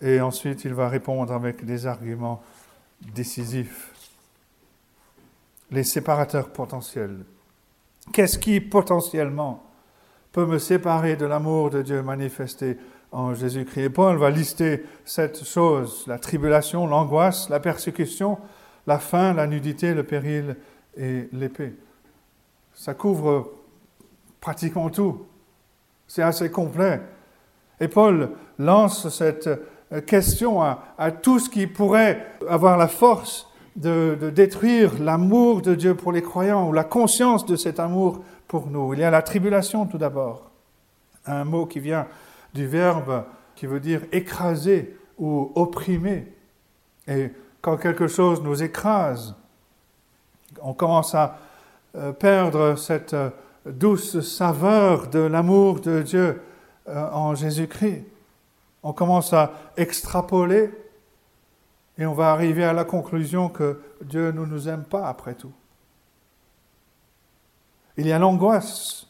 Et 0.00 0.20
ensuite, 0.20 0.64
il 0.64 0.74
va 0.74 0.88
répondre 0.88 1.32
avec 1.32 1.64
des 1.64 1.86
arguments 1.86 2.42
décisifs. 3.14 3.92
Les 5.70 5.84
séparateurs 5.84 6.50
potentiels. 6.50 7.24
Qu'est-ce 8.12 8.38
qui 8.38 8.60
potentiellement 8.60 9.62
peut 10.32 10.46
me 10.46 10.58
séparer 10.58 11.16
de 11.16 11.26
l'amour 11.26 11.70
de 11.70 11.80
Dieu 11.80 12.02
manifesté 12.02 12.76
en 13.14 13.32
Jésus-Christ 13.32 13.84
Et 13.84 13.90
Paul 13.90 14.16
va 14.16 14.28
lister 14.28 14.84
cette 15.04 15.44
chose, 15.44 16.04
la 16.08 16.18
tribulation, 16.18 16.86
l'angoisse, 16.86 17.48
la 17.48 17.60
persécution, 17.60 18.38
la 18.86 18.98
faim, 18.98 19.32
la 19.32 19.46
nudité, 19.46 19.94
le 19.94 20.02
péril 20.02 20.56
et 20.96 21.28
l'épée. 21.32 21.74
Ça 22.74 22.92
couvre 22.92 23.52
pratiquement 24.40 24.90
tout. 24.90 25.26
C'est 26.08 26.22
assez 26.22 26.50
complet. 26.50 27.00
Et 27.80 27.88
Paul 27.88 28.30
lance 28.58 29.08
cette 29.08 29.48
question 30.06 30.60
à, 30.60 31.10
tout 31.22 31.38
ce 31.38 31.48
qui 31.48 31.68
pourrait 31.68 32.26
avoir 32.48 32.76
la 32.76 32.88
force 32.88 33.48
de 33.76 34.30
détruire 34.34 34.92
l'amour 35.00 35.62
de 35.62 35.74
Dieu 35.74 35.94
pour 35.94 36.10
les 36.10 36.22
croyants 36.22 36.68
ou 36.68 36.72
la 36.72 36.84
conscience 36.84 37.46
de 37.46 37.54
cet 37.54 37.78
amour 37.78 38.24
pour 38.48 38.68
nous. 38.68 38.92
Il 38.92 39.00
y 39.00 39.04
a 39.04 39.10
la 39.10 39.22
tribulation 39.22 39.86
tout 39.86 39.98
d'abord, 39.98 40.50
un 41.26 41.44
mot 41.44 41.66
qui 41.66 41.80
vient 41.80 42.06
du 42.54 42.66
verbe 42.66 43.24
qui 43.54 43.66
veut 43.66 43.80
dire 43.80 44.02
écraser 44.12 44.96
ou 45.18 45.52
opprimer. 45.54 46.32
Et 47.06 47.30
quand 47.60 47.76
quelque 47.76 48.06
chose 48.06 48.42
nous 48.42 48.62
écrase, 48.62 49.34
on 50.62 50.72
commence 50.72 51.14
à 51.14 51.38
euh, 51.96 52.12
perdre 52.12 52.76
cette 52.76 53.14
euh, 53.14 53.30
douce 53.66 54.20
saveur 54.20 55.08
de 55.08 55.20
l'amour 55.20 55.80
de 55.80 56.02
Dieu 56.02 56.40
en 56.86 57.34
Jésus-Christ 57.34 58.04
on 58.84 58.92
commence 58.92 59.32
à 59.32 59.52
extrapoler 59.76 60.70
et 61.96 62.04
on 62.06 62.12
va 62.12 62.30
arriver 62.32 62.64
à 62.64 62.74
la 62.74 62.84
conclusion 62.84 63.48
que 63.48 63.80
Dieu 64.02 64.30
ne 64.30 64.44
nous 64.44 64.68
aime 64.68 64.84
pas 64.84 65.08
après 65.08 65.34
tout. 65.34 65.52
Il 67.96 68.06
y 68.06 68.12
a 68.12 68.18
l'angoisse. 68.18 69.08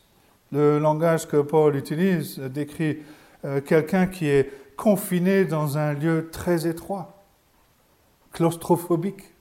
Le 0.52 0.78
langage 0.78 1.26
que 1.26 1.38
Paul 1.38 1.74
utilise 1.74 2.38
décrit 2.38 2.98
euh, 3.44 3.60
quelqu'un 3.60 4.06
qui 4.06 4.26
est 4.26 4.50
confiné 4.76 5.44
dans 5.44 5.78
un 5.78 5.92
lieu 5.92 6.30
très 6.30 6.66
étroit, 6.66 7.22
claustrophobique, 8.32 9.34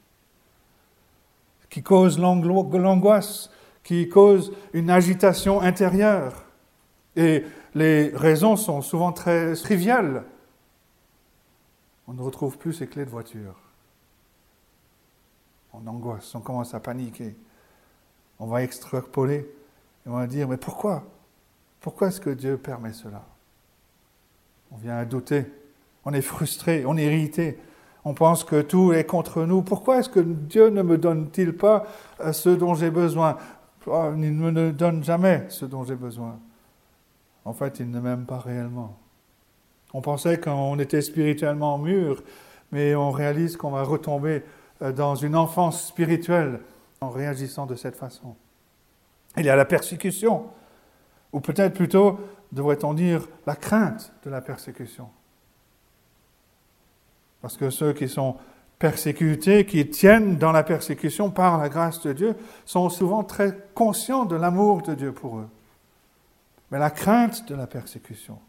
qui 1.70 1.82
cause 1.82 2.20
l'angoisse, 2.20 3.50
qui 3.84 4.08
cause 4.10 4.54
une 4.74 4.90
agitation 4.90 5.62
intérieure. 5.62 6.46
Et 7.16 7.44
les 7.74 8.12
raisons 8.14 8.56
sont 8.56 8.82
souvent 8.82 9.12
très 9.12 9.54
triviales. 9.56 10.24
On 12.08 12.14
ne 12.14 12.22
retrouve 12.22 12.58
plus 12.58 12.74
ses 12.74 12.88
clés 12.88 13.06
de 13.06 13.10
voiture. 13.10 13.56
On 15.74 15.88
angoisse, 15.88 16.36
on 16.36 16.42
commence 16.42 16.74
à 16.74 16.80
paniquer. 16.80 17.36
On 18.38 18.46
va 18.46 18.62
extrapoler 18.62 19.50
et 20.06 20.10
on 20.10 20.18
va 20.18 20.28
dire, 20.28 20.48
mais 20.48 20.58
pourquoi? 20.58 21.04
Pourquoi 21.80 22.10
est-ce 22.10 22.22
que 22.22 22.30
Dieu 22.30 22.58
permet 22.58 22.94
cela? 22.94 23.26
On 24.74 24.78
vient 24.78 24.98
à 24.98 25.06
douter, 25.06 25.46
on 26.04 26.14
est 26.14 26.22
frustré, 26.22 26.84
on 26.86 26.98
est 26.98 27.06
irrité, 27.06 27.60
on 28.06 28.14
pense 28.14 28.44
que 28.44 28.62
tout 28.62 28.92
est 28.92 29.04
contre 29.06 29.44
nous. 29.44 29.62
Pourquoi 29.62 30.00
est-ce 30.00 30.10
que 30.10 30.20
Dieu 30.20 30.70
ne 30.70 30.82
me 30.82 30.98
donne-t-il 30.98 31.56
pas 31.56 31.86
euh, 32.20 32.34
ce 32.34 32.50
dont 32.50 32.74
j'ai 32.74 32.90
besoin? 32.90 33.38
Oh, 33.86 34.12
Il 34.16 34.38
ne 34.38 34.52
me 34.52 34.72
donne 34.72 35.04
jamais 35.04 35.46
ce 35.50 35.66
dont 35.66 35.84
j'ai 35.84 35.96
besoin. 35.96 36.40
En 37.46 37.54
fait, 37.54 37.80
il 37.80 37.92
ne 37.92 38.00
m'aime 38.00 38.26
pas 38.26 38.40
réellement. 38.40 38.98
On 39.94 40.02
pensait 40.02 40.40
qu'on 40.40 40.80
était 40.80 41.02
spirituellement 41.02 41.78
mûr, 41.78 42.24
mais 42.72 42.96
on 42.96 43.12
réalise 43.12 43.58
qu'on 43.58 43.72
va 43.72 43.84
retomber 43.84 44.44
euh, 44.82 44.92
dans 44.92 45.16
une 45.16 45.36
enfance 45.36 45.88
spirituelle 45.88 46.60
en 47.00 47.10
réagissant 47.10 47.66
de 47.66 47.76
cette 47.76 47.96
façon. 47.96 48.36
Il 49.38 49.46
y 49.46 49.50
a 49.50 49.56
la 49.56 49.66
persécution, 49.66 50.46
ou 51.32 51.40
peut-être 51.40 51.74
plutôt, 51.74 52.20
devrait-on 52.54 52.94
dire, 52.94 53.28
la 53.46 53.56
crainte 53.56 54.14
de 54.24 54.30
la 54.30 54.42
persécution. 54.42 55.10
Parce 57.42 57.58
que 57.58 57.70
ceux 57.70 57.92
qui 57.92 58.08
sont 58.08 58.38
persécutés, 58.80 59.66
qui 59.66 59.90
tiennent 59.90 60.38
dans 60.38 60.52
la 60.52 60.64
persécution 60.64 61.30
par 61.30 61.58
la 61.58 61.68
grâce 61.68 62.02
de 62.02 62.14
Dieu, 62.14 62.36
sont 62.66 62.90
souvent 62.90 63.24
très 63.24 63.58
conscients 63.74 64.26
de 64.26 64.36
l'amour 64.36 64.82
de 64.82 64.94
Dieu 64.94 65.12
pour 65.12 65.40
eux 65.40 65.50
mais 66.74 66.80
la 66.80 66.90
crainte 66.90 67.48
de 67.48 67.54
la 67.54 67.68
persécution 67.68 68.40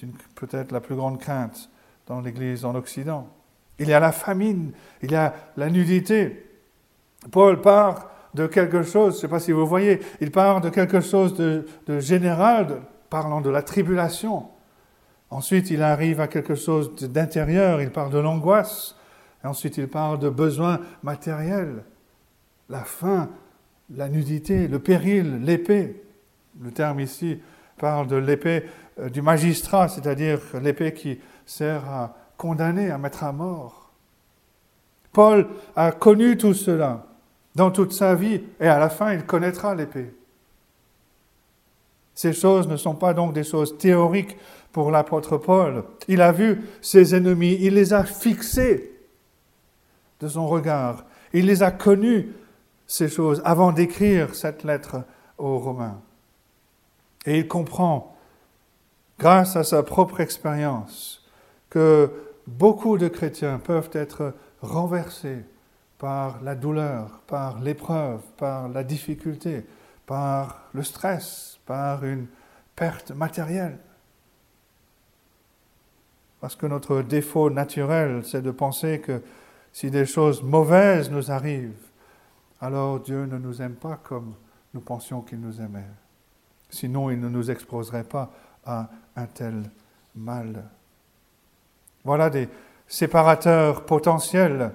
est 0.00 0.06
peut-être 0.36 0.70
la 0.70 0.80
plus 0.80 0.94
grande 0.94 1.18
crainte 1.18 1.68
dans 2.06 2.20
l'Église 2.20 2.64
en 2.64 2.76
Occident. 2.76 3.28
Il 3.80 3.88
y 3.88 3.92
a 3.92 3.98
la 3.98 4.12
famine, 4.12 4.70
il 5.02 5.10
y 5.10 5.16
a 5.16 5.34
la 5.56 5.68
nudité. 5.70 6.48
Paul 7.32 7.60
part 7.60 8.10
de 8.34 8.46
quelque 8.46 8.82
chose, 8.82 9.12
je 9.12 9.16
ne 9.16 9.20
sais 9.22 9.28
pas 9.28 9.40
si 9.40 9.52
vous 9.52 9.66
voyez, 9.66 10.00
il 10.20 10.30
parle 10.30 10.62
de 10.62 10.70
quelque 10.70 11.00
chose 11.00 11.34
de, 11.34 11.64
général, 12.00 12.82
parlant 13.10 13.40
de 13.40 13.50
la 13.50 13.62
tribulation. 13.62 14.48
Ensuite, 15.30 15.70
il 15.70 15.82
arrive 15.82 16.20
à 16.20 16.28
quelque 16.28 16.54
chose 16.54 16.94
d'intérieur, 16.94 17.80
il 17.82 17.90
parle 17.90 18.12
de 18.12 18.18
l'angoisse. 18.18 18.96
Ensuite, 19.44 19.76
il 19.76 19.88
parle 19.88 20.18
de 20.18 20.28
besoins 20.28 20.80
matériels, 21.02 21.84
la 22.68 22.84
faim, 22.84 23.28
la 23.94 24.08
nudité, 24.08 24.68
le 24.68 24.78
péril, 24.78 25.40
l'épée. 25.42 26.02
Le 26.60 26.70
terme 26.70 27.00
ici 27.00 27.40
parle 27.78 28.06
de 28.06 28.16
l'épée 28.16 28.64
euh, 29.00 29.08
du 29.08 29.22
magistrat, 29.22 29.88
c'est-à-dire 29.88 30.38
l'épée 30.62 30.92
qui 30.92 31.18
sert 31.44 31.88
à 31.88 32.14
condamner, 32.36 32.90
à 32.90 32.98
mettre 32.98 33.24
à 33.24 33.32
mort. 33.32 33.90
Paul 35.12 35.48
a 35.76 35.92
connu 35.92 36.36
tout 36.36 36.54
cela 36.54 37.06
dans 37.54 37.70
toute 37.70 37.92
sa 37.92 38.14
vie 38.14 38.42
et 38.60 38.66
à 38.66 38.78
la 38.78 38.88
fin 38.88 39.12
il 39.12 39.24
connaîtra 39.24 39.74
l'épée. 39.74 40.14
Ces 42.14 42.32
choses 42.32 42.68
ne 42.68 42.76
sont 42.76 42.94
pas 42.94 43.14
donc 43.14 43.32
des 43.32 43.44
choses 43.44 43.78
théoriques 43.78 44.36
pour 44.70 44.90
l'apôtre 44.90 45.38
Paul. 45.38 45.84
Il 46.08 46.20
a 46.20 46.32
vu 46.32 46.62
ses 46.80 47.14
ennemis, 47.14 47.58
il 47.60 47.74
les 47.74 47.92
a 47.92 48.04
fixés 48.04 48.92
de 50.20 50.28
son 50.28 50.46
regard, 50.46 51.04
il 51.32 51.46
les 51.46 51.62
a 51.62 51.70
connus, 51.70 52.28
ces 52.86 53.08
choses, 53.08 53.40
avant 53.44 53.72
d'écrire 53.72 54.34
cette 54.34 54.64
lettre 54.64 55.04
aux 55.38 55.58
Romains. 55.58 56.00
Et 57.24 57.38
il 57.38 57.48
comprend, 57.48 58.16
grâce 59.18 59.56
à 59.56 59.64
sa 59.64 59.82
propre 59.82 60.20
expérience, 60.20 61.24
que 61.70 62.10
beaucoup 62.46 62.98
de 62.98 63.08
chrétiens 63.08 63.58
peuvent 63.58 63.90
être 63.92 64.34
renversés 64.60 65.44
par 66.02 66.42
la 66.42 66.56
douleur, 66.56 67.20
par 67.28 67.60
l'épreuve, 67.60 68.22
par 68.36 68.68
la 68.68 68.82
difficulté, 68.82 69.64
par 70.04 70.62
le 70.72 70.82
stress, 70.82 71.60
par 71.64 72.04
une 72.04 72.26
perte 72.74 73.12
matérielle. 73.12 73.78
Parce 76.40 76.56
que 76.56 76.66
notre 76.66 77.02
défaut 77.02 77.50
naturel, 77.50 78.24
c'est 78.24 78.42
de 78.42 78.50
penser 78.50 78.98
que 78.98 79.22
si 79.72 79.92
des 79.92 80.04
choses 80.04 80.42
mauvaises 80.42 81.08
nous 81.08 81.30
arrivent, 81.30 81.86
alors 82.60 82.98
Dieu 82.98 83.26
ne 83.26 83.38
nous 83.38 83.62
aime 83.62 83.76
pas 83.76 84.00
comme 84.02 84.34
nous 84.74 84.80
pensions 84.80 85.20
qu'il 85.20 85.40
nous 85.40 85.60
aimait. 85.60 85.88
Sinon, 86.68 87.10
il 87.10 87.20
ne 87.20 87.28
nous 87.28 87.48
exposerait 87.48 88.02
pas 88.02 88.32
à 88.66 88.90
un 89.14 89.26
tel 89.26 89.70
mal. 90.16 90.64
Voilà 92.02 92.28
des 92.28 92.48
séparateurs 92.88 93.86
potentiels. 93.86 94.72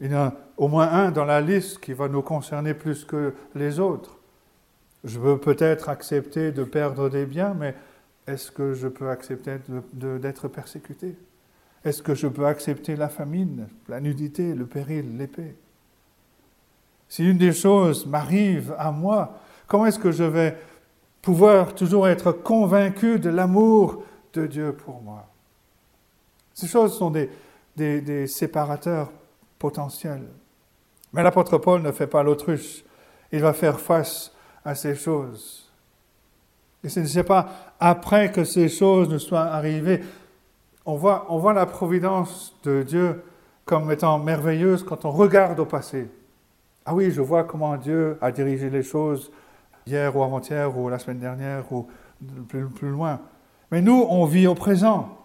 Il 0.00 0.10
y 0.10 0.14
en 0.14 0.18
a 0.18 0.32
au 0.56 0.68
moins 0.68 0.88
un 0.88 1.10
dans 1.10 1.24
la 1.24 1.40
liste 1.40 1.78
qui 1.78 1.92
va 1.92 2.08
nous 2.08 2.22
concerner 2.22 2.74
plus 2.74 3.04
que 3.04 3.34
les 3.54 3.78
autres. 3.78 4.18
Je 5.04 5.18
veux 5.18 5.38
peut-être 5.38 5.88
accepter 5.88 6.50
de 6.50 6.64
perdre 6.64 7.08
des 7.08 7.26
biens, 7.26 7.54
mais 7.54 7.74
est-ce 8.26 8.50
que 8.50 8.72
je 8.72 8.88
peux 8.88 9.10
accepter 9.10 9.58
d'être 9.92 10.48
persécuté? 10.48 11.14
Est-ce 11.84 12.02
que 12.02 12.14
je 12.14 12.26
peux 12.26 12.46
accepter 12.46 12.96
la 12.96 13.08
famine, 13.08 13.68
la 13.88 14.00
nudité, 14.00 14.54
le 14.54 14.66
péril, 14.66 15.18
l'épée? 15.18 15.54
Si 17.08 17.28
une 17.28 17.36
des 17.36 17.52
choses 17.52 18.06
m'arrive 18.06 18.74
à 18.78 18.90
moi, 18.90 19.38
comment 19.66 19.86
est-ce 19.86 19.98
que 19.98 20.10
je 20.10 20.24
vais 20.24 20.56
pouvoir 21.20 21.74
toujours 21.74 22.08
être 22.08 22.32
convaincu 22.32 23.18
de 23.18 23.28
l'amour 23.28 24.02
de 24.32 24.46
Dieu 24.46 24.72
pour 24.72 25.02
moi? 25.02 25.28
Ces 26.54 26.66
choses 26.66 26.96
sont 26.96 27.10
des, 27.10 27.30
des 27.76 28.26
séparateurs 28.26 29.12
potentiels. 29.64 30.28
Mais 31.14 31.22
l'apôtre 31.22 31.56
Paul 31.56 31.80
ne 31.80 31.90
fait 31.90 32.06
pas 32.06 32.22
l'autruche. 32.22 32.84
Il 33.32 33.40
va 33.40 33.54
faire 33.54 33.80
face 33.80 34.30
à 34.62 34.74
ces 34.74 34.94
choses. 34.94 35.72
Et 36.82 36.90
ce 36.90 37.00
n'est 37.00 37.24
pas 37.24 37.48
après 37.80 38.30
que 38.30 38.44
ces 38.44 38.68
choses 38.68 39.08
ne 39.08 39.16
soient 39.16 39.46
arrivées. 39.46 40.02
On 40.84 40.96
voit, 40.96 41.24
on 41.30 41.38
voit 41.38 41.54
la 41.54 41.64
providence 41.64 42.54
de 42.62 42.82
Dieu 42.82 43.22
comme 43.64 43.90
étant 43.90 44.18
merveilleuse 44.18 44.82
quand 44.82 45.06
on 45.06 45.10
regarde 45.10 45.58
au 45.58 45.64
passé. 45.64 46.10
Ah 46.84 46.94
oui, 46.94 47.10
je 47.10 47.22
vois 47.22 47.44
comment 47.44 47.78
Dieu 47.78 48.18
a 48.20 48.30
dirigé 48.32 48.68
les 48.68 48.82
choses 48.82 49.32
hier 49.86 50.14
ou 50.14 50.22
avant-hier 50.22 50.76
ou 50.76 50.90
la 50.90 50.98
semaine 50.98 51.20
dernière 51.20 51.72
ou 51.72 51.88
plus 52.50 52.90
loin. 52.90 53.18
Mais 53.70 53.80
nous, 53.80 54.04
on 54.10 54.26
vit 54.26 54.46
au 54.46 54.54
présent. 54.54 55.16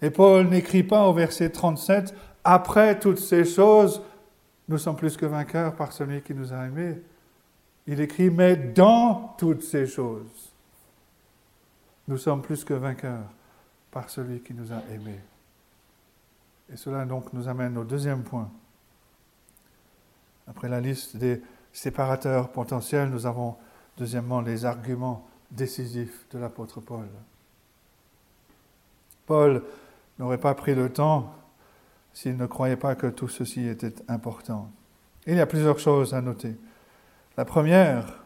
Et 0.00 0.10
Paul 0.10 0.46
n'écrit 0.46 0.84
pas 0.84 1.08
au 1.08 1.12
verset 1.12 1.50
37, 1.50 2.14
après 2.44 2.98
toutes 2.98 3.18
ces 3.18 3.44
choses, 3.44 4.02
nous 4.68 4.78
sommes 4.78 4.96
plus 4.96 5.16
que 5.16 5.26
vainqueurs 5.26 5.74
par 5.76 5.92
celui 5.92 6.22
qui 6.22 6.34
nous 6.34 6.52
a 6.52 6.66
aimés. 6.66 7.00
Il 7.86 8.00
écrit, 8.00 8.30
mais 8.30 8.56
dans 8.56 9.34
toutes 9.38 9.62
ces 9.62 9.86
choses, 9.86 10.52
nous 12.08 12.18
sommes 12.18 12.42
plus 12.42 12.64
que 12.64 12.74
vainqueurs 12.74 13.26
par 13.90 14.08
celui 14.08 14.40
qui 14.40 14.54
nous 14.54 14.72
a 14.72 14.82
aimés. 14.90 15.20
Et 16.72 16.76
cela 16.76 17.04
donc 17.04 17.32
nous 17.32 17.48
amène 17.48 17.76
au 17.76 17.84
deuxième 17.84 18.22
point. 18.22 18.50
Après 20.48 20.68
la 20.68 20.80
liste 20.80 21.16
des 21.16 21.42
séparateurs 21.72 22.50
potentiels, 22.50 23.10
nous 23.10 23.26
avons 23.26 23.56
deuxièmement 23.98 24.40
les 24.40 24.64
arguments 24.64 25.26
décisifs 25.50 26.26
de 26.30 26.38
l'apôtre 26.38 26.80
Paul. 26.80 27.08
Paul 29.26 29.62
n'aurait 30.18 30.38
pas 30.38 30.54
pris 30.54 30.74
le 30.74 30.90
temps 30.90 31.34
s'il 32.12 32.36
ne 32.36 32.46
croyait 32.46 32.76
pas 32.76 32.94
que 32.94 33.06
tout 33.06 33.28
ceci 33.28 33.66
était 33.66 33.94
important. 34.08 34.70
Il 35.26 35.36
y 35.36 35.40
a 35.40 35.46
plusieurs 35.46 35.78
choses 35.78 36.14
à 36.14 36.20
noter. 36.20 36.56
La 37.36 37.44
première, 37.44 38.24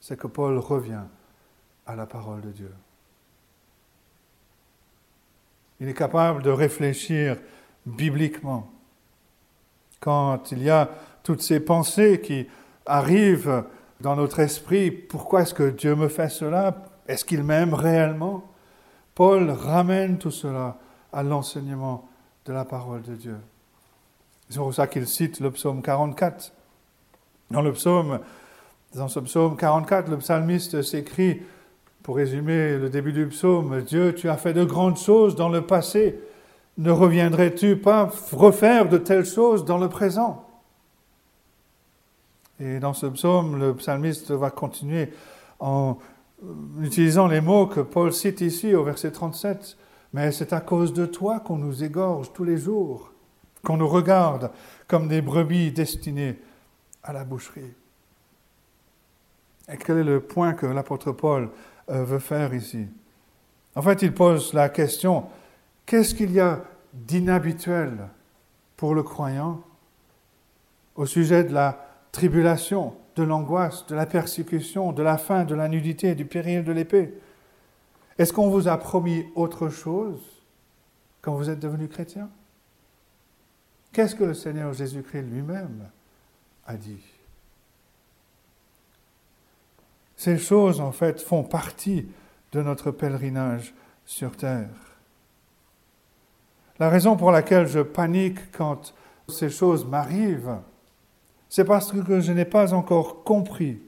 c'est 0.00 0.18
que 0.18 0.26
Paul 0.26 0.58
revient 0.58 1.04
à 1.86 1.96
la 1.96 2.06
parole 2.06 2.40
de 2.42 2.50
Dieu. 2.50 2.72
Il 5.80 5.88
est 5.88 5.94
capable 5.94 6.42
de 6.42 6.50
réfléchir 6.50 7.36
bibliquement. 7.86 8.70
Quand 9.98 10.52
il 10.52 10.62
y 10.62 10.70
a 10.70 10.90
toutes 11.22 11.42
ces 11.42 11.60
pensées 11.60 12.20
qui 12.20 12.46
arrivent 12.86 13.64
dans 14.00 14.16
notre 14.16 14.40
esprit, 14.40 14.90
pourquoi 14.90 15.42
est-ce 15.42 15.54
que 15.54 15.70
Dieu 15.70 15.94
me 15.94 16.08
fait 16.08 16.28
cela? 16.28 16.84
Est-ce 17.08 17.24
qu'il 17.24 17.42
m'aime 17.42 17.74
réellement? 17.74 18.48
Paul 19.14 19.50
ramène 19.50 20.18
tout 20.18 20.30
cela 20.30 20.78
à 21.12 21.22
l'enseignement 21.22 22.08
de 22.46 22.52
la 22.52 22.64
parole 22.64 23.02
de 23.02 23.14
Dieu. 23.14 23.36
C'est 24.48 24.58
pour 24.58 24.74
ça 24.74 24.86
qu'il 24.86 25.06
cite 25.06 25.40
le 25.40 25.50
psaume 25.50 25.82
44. 25.82 26.52
Dans 27.50 27.62
le 27.62 27.72
psaume, 27.72 28.20
dans 28.94 29.08
ce 29.08 29.20
psaume 29.20 29.56
44, 29.56 30.10
le 30.10 30.18
psalmiste 30.18 30.82
s'écrit 30.82 31.42
pour 32.02 32.16
résumer 32.16 32.76
le 32.78 32.90
début 32.90 33.12
du 33.12 33.26
psaume, 33.28 33.82
Dieu, 33.82 34.14
tu 34.14 34.28
as 34.28 34.36
fait 34.36 34.52
de 34.52 34.64
grandes 34.64 34.98
choses 34.98 35.36
dans 35.36 35.48
le 35.48 35.62
passé. 35.62 36.18
Ne 36.78 36.90
reviendrais-tu 36.90 37.76
pas 37.76 38.10
refaire 38.32 38.88
de 38.88 38.98
telles 38.98 39.24
choses 39.24 39.64
dans 39.64 39.78
le 39.78 39.88
présent 39.88 40.46
Et 42.58 42.80
dans 42.80 42.92
ce 42.92 43.06
psaume, 43.06 43.58
le 43.58 43.74
psalmiste 43.74 44.32
va 44.32 44.50
continuer 44.50 45.12
en 45.60 45.96
utilisant 46.80 47.28
les 47.28 47.40
mots 47.40 47.66
que 47.66 47.80
Paul 47.80 48.12
cite 48.12 48.40
ici 48.40 48.74
au 48.74 48.82
verset 48.82 49.12
37. 49.12 49.76
Mais 50.12 50.30
c'est 50.32 50.52
à 50.52 50.60
cause 50.60 50.92
de 50.92 51.06
toi 51.06 51.40
qu'on 51.40 51.56
nous 51.56 51.82
égorge 51.82 52.32
tous 52.32 52.44
les 52.44 52.58
jours, 52.58 53.12
qu'on 53.62 53.76
nous 53.76 53.88
regarde 53.88 54.50
comme 54.86 55.08
des 55.08 55.22
brebis 55.22 55.72
destinées 55.72 56.38
à 57.02 57.12
la 57.12 57.24
boucherie. 57.24 57.74
Et 59.68 59.76
quel 59.76 59.98
est 59.98 60.04
le 60.04 60.20
point 60.20 60.52
que 60.52 60.66
l'apôtre 60.66 61.12
Paul 61.12 61.50
euh, 61.88 62.04
veut 62.04 62.18
faire 62.18 62.52
ici? 62.52 62.86
En 63.74 63.82
fait, 63.82 64.02
il 64.02 64.12
pose 64.12 64.52
la 64.52 64.68
question, 64.68 65.24
qu'est-ce 65.86 66.14
qu'il 66.14 66.32
y 66.32 66.40
a 66.40 66.60
d'inhabituel 66.92 68.08
pour 68.76 68.94
le 68.94 69.02
croyant 69.02 69.62
au 70.94 71.06
sujet 71.06 71.44
de 71.44 71.54
la 71.54 71.86
tribulation, 72.10 72.94
de 73.16 73.22
l'angoisse, 73.22 73.86
de 73.86 73.94
la 73.94 74.04
persécution, 74.04 74.92
de 74.92 75.02
la 75.02 75.16
faim, 75.16 75.44
de 75.44 75.54
la 75.54 75.68
nudité, 75.68 76.14
du 76.14 76.26
péril 76.26 76.64
de 76.64 76.72
l'épée? 76.72 77.14
Est-ce 78.22 78.32
qu'on 78.32 78.50
vous 78.50 78.68
a 78.68 78.78
promis 78.78 79.26
autre 79.34 79.68
chose 79.68 80.20
quand 81.22 81.34
vous 81.34 81.50
êtes 81.50 81.58
devenu 81.58 81.88
chrétien? 81.88 82.30
Qu'est-ce 83.92 84.14
que 84.14 84.22
le 84.22 84.34
Seigneur 84.34 84.72
Jésus-Christ 84.72 85.22
lui-même 85.22 85.88
a 86.64 86.76
dit? 86.76 87.02
Ces 90.14 90.38
choses, 90.38 90.80
en 90.80 90.92
fait, 90.92 91.20
font 91.20 91.42
partie 91.42 92.06
de 92.52 92.62
notre 92.62 92.92
pèlerinage 92.92 93.74
sur 94.06 94.36
Terre. 94.36 94.70
La 96.78 96.90
raison 96.90 97.16
pour 97.16 97.32
laquelle 97.32 97.66
je 97.66 97.80
panique 97.80 98.52
quand 98.52 98.94
ces 99.26 99.50
choses 99.50 99.84
m'arrivent, 99.84 100.58
c'est 101.48 101.64
parce 101.64 101.90
que 101.90 102.20
je 102.20 102.30
n'ai 102.30 102.44
pas 102.44 102.72
encore 102.72 103.24
compris 103.24 103.82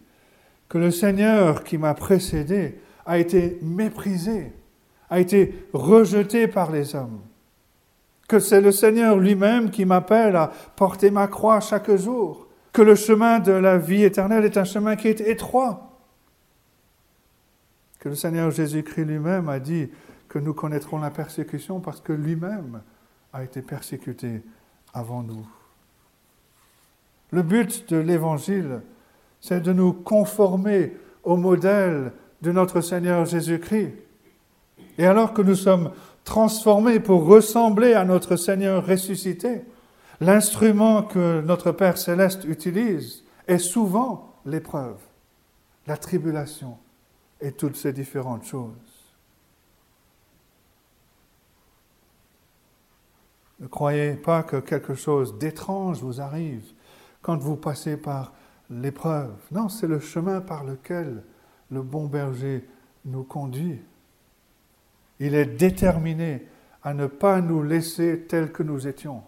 que 0.68 0.78
le 0.78 0.90
Seigneur 0.90 1.62
qui 1.62 1.78
m'a 1.78 1.94
précédé 1.94 2.80
a 3.06 3.18
été 3.18 3.58
méprisé, 3.62 4.52
a 5.10 5.20
été 5.20 5.66
rejeté 5.72 6.48
par 6.48 6.70
les 6.70 6.94
hommes. 6.94 7.20
que 8.26 8.38
c'est 8.38 8.62
le 8.62 8.72
Seigneur 8.72 9.18
lui-même 9.18 9.70
qui 9.70 9.84
m'appelle 9.84 10.34
à 10.36 10.50
porter 10.76 11.10
ma 11.10 11.26
croix 11.26 11.60
chaque 11.60 11.94
jour, 11.94 12.48
que 12.72 12.80
le 12.80 12.94
chemin 12.94 13.38
de 13.38 13.52
la 13.52 13.76
vie 13.76 14.02
éternelle 14.02 14.46
est 14.46 14.56
un 14.56 14.64
chemin 14.64 14.96
qui 14.96 15.08
est 15.08 15.20
étroit, 15.20 16.00
que 18.00 18.08
le 18.08 18.14
Seigneur 18.14 18.50
Jésus-Christ 18.50 19.04
lui-même 19.04 19.48
a 19.48 19.60
dit 19.60 19.90
que 20.28 20.38
nous 20.38 20.54
connaîtrons 20.54 20.98
la 20.98 21.10
persécution 21.10 21.80
parce 21.80 22.00
que 22.00 22.12
lui-même 22.12 22.82
a 23.32 23.44
été 23.44 23.62
persécuté 23.62 24.42
avant 24.92 25.22
nous. 25.22 25.46
Le 27.30 27.42
but 27.42 27.88
de 27.92 27.96
l'Évangile, 27.96 28.80
c'est 29.40 29.60
de 29.60 29.72
nous 29.72 29.92
conformer 29.92 30.96
au 31.22 31.36
modèle 31.36 32.12
de 32.44 32.52
notre 32.52 32.82
Seigneur 32.82 33.24
Jésus-Christ. 33.24 33.94
Et 34.98 35.06
alors 35.06 35.32
que 35.32 35.42
nous 35.42 35.54
sommes 35.56 35.90
transformés 36.24 37.00
pour 37.00 37.24
ressembler 37.24 37.94
à 37.94 38.04
notre 38.04 38.36
Seigneur 38.36 38.86
ressuscité, 38.86 39.62
l'instrument 40.20 41.02
que 41.02 41.40
notre 41.40 41.72
Père 41.72 41.98
céleste 41.98 42.44
utilise 42.44 43.24
est 43.48 43.58
souvent 43.58 44.34
l'épreuve, 44.44 44.98
la 45.86 45.96
tribulation 45.96 46.76
et 47.40 47.52
toutes 47.52 47.76
ces 47.76 47.92
différentes 47.92 48.44
choses. 48.44 48.72
Ne 53.60 53.66
croyez 53.66 54.14
pas 54.14 54.42
que 54.42 54.56
quelque 54.56 54.94
chose 54.94 55.38
d'étrange 55.38 56.00
vous 56.02 56.20
arrive 56.20 56.64
quand 57.22 57.38
vous 57.38 57.56
passez 57.56 57.96
par 57.96 58.32
l'épreuve. 58.68 59.34
Non, 59.50 59.70
c'est 59.70 59.86
le 59.86 60.00
chemin 60.00 60.40
par 60.42 60.64
lequel 60.64 61.22
le 61.74 61.82
bon 61.82 62.06
berger 62.06 62.66
nous 63.04 63.24
conduit. 63.24 63.80
Il 65.20 65.34
est 65.34 65.46
déterminé 65.46 66.46
à 66.82 66.94
ne 66.94 67.06
pas 67.06 67.40
nous 67.40 67.62
laisser 67.62 68.26
tels 68.28 68.52
que 68.52 68.62
nous 68.62 68.86
étions, 68.86 69.22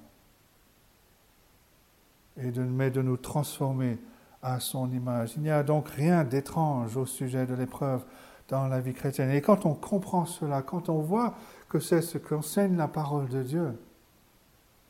et 2.39 2.51
mais 2.51 2.91
de 2.91 3.03
nous 3.03 3.17
transformer 3.17 3.99
à 4.43 4.61
son 4.61 4.91
image. 4.91 5.35
Il 5.37 5.43
n'y 5.43 5.51
a 5.51 5.63
donc 5.63 5.89
rien 5.89 6.25
d'étrange 6.25 6.97
au 6.97 7.07
sujet 7.07 7.47
de 7.47 7.55
l'épreuve 7.55 8.05
dans 8.49 8.69
la 8.69 8.81
vie 8.81 8.95
chrétienne. 8.95 9.31
Et 9.31 9.41
quand 9.41 9.67
on 9.67 9.75
comprend 9.75 10.27
cela, 10.27 10.63
quand 10.63 10.89
on 10.89 11.01
voit 11.01 11.35
que 11.69 11.79
c'est 11.79 12.03
ce 12.03 12.19
qu'enseigne 12.19 12.77
la 12.77 12.89
parole 12.89 13.29
de 13.29 13.43
Dieu, 13.43 13.79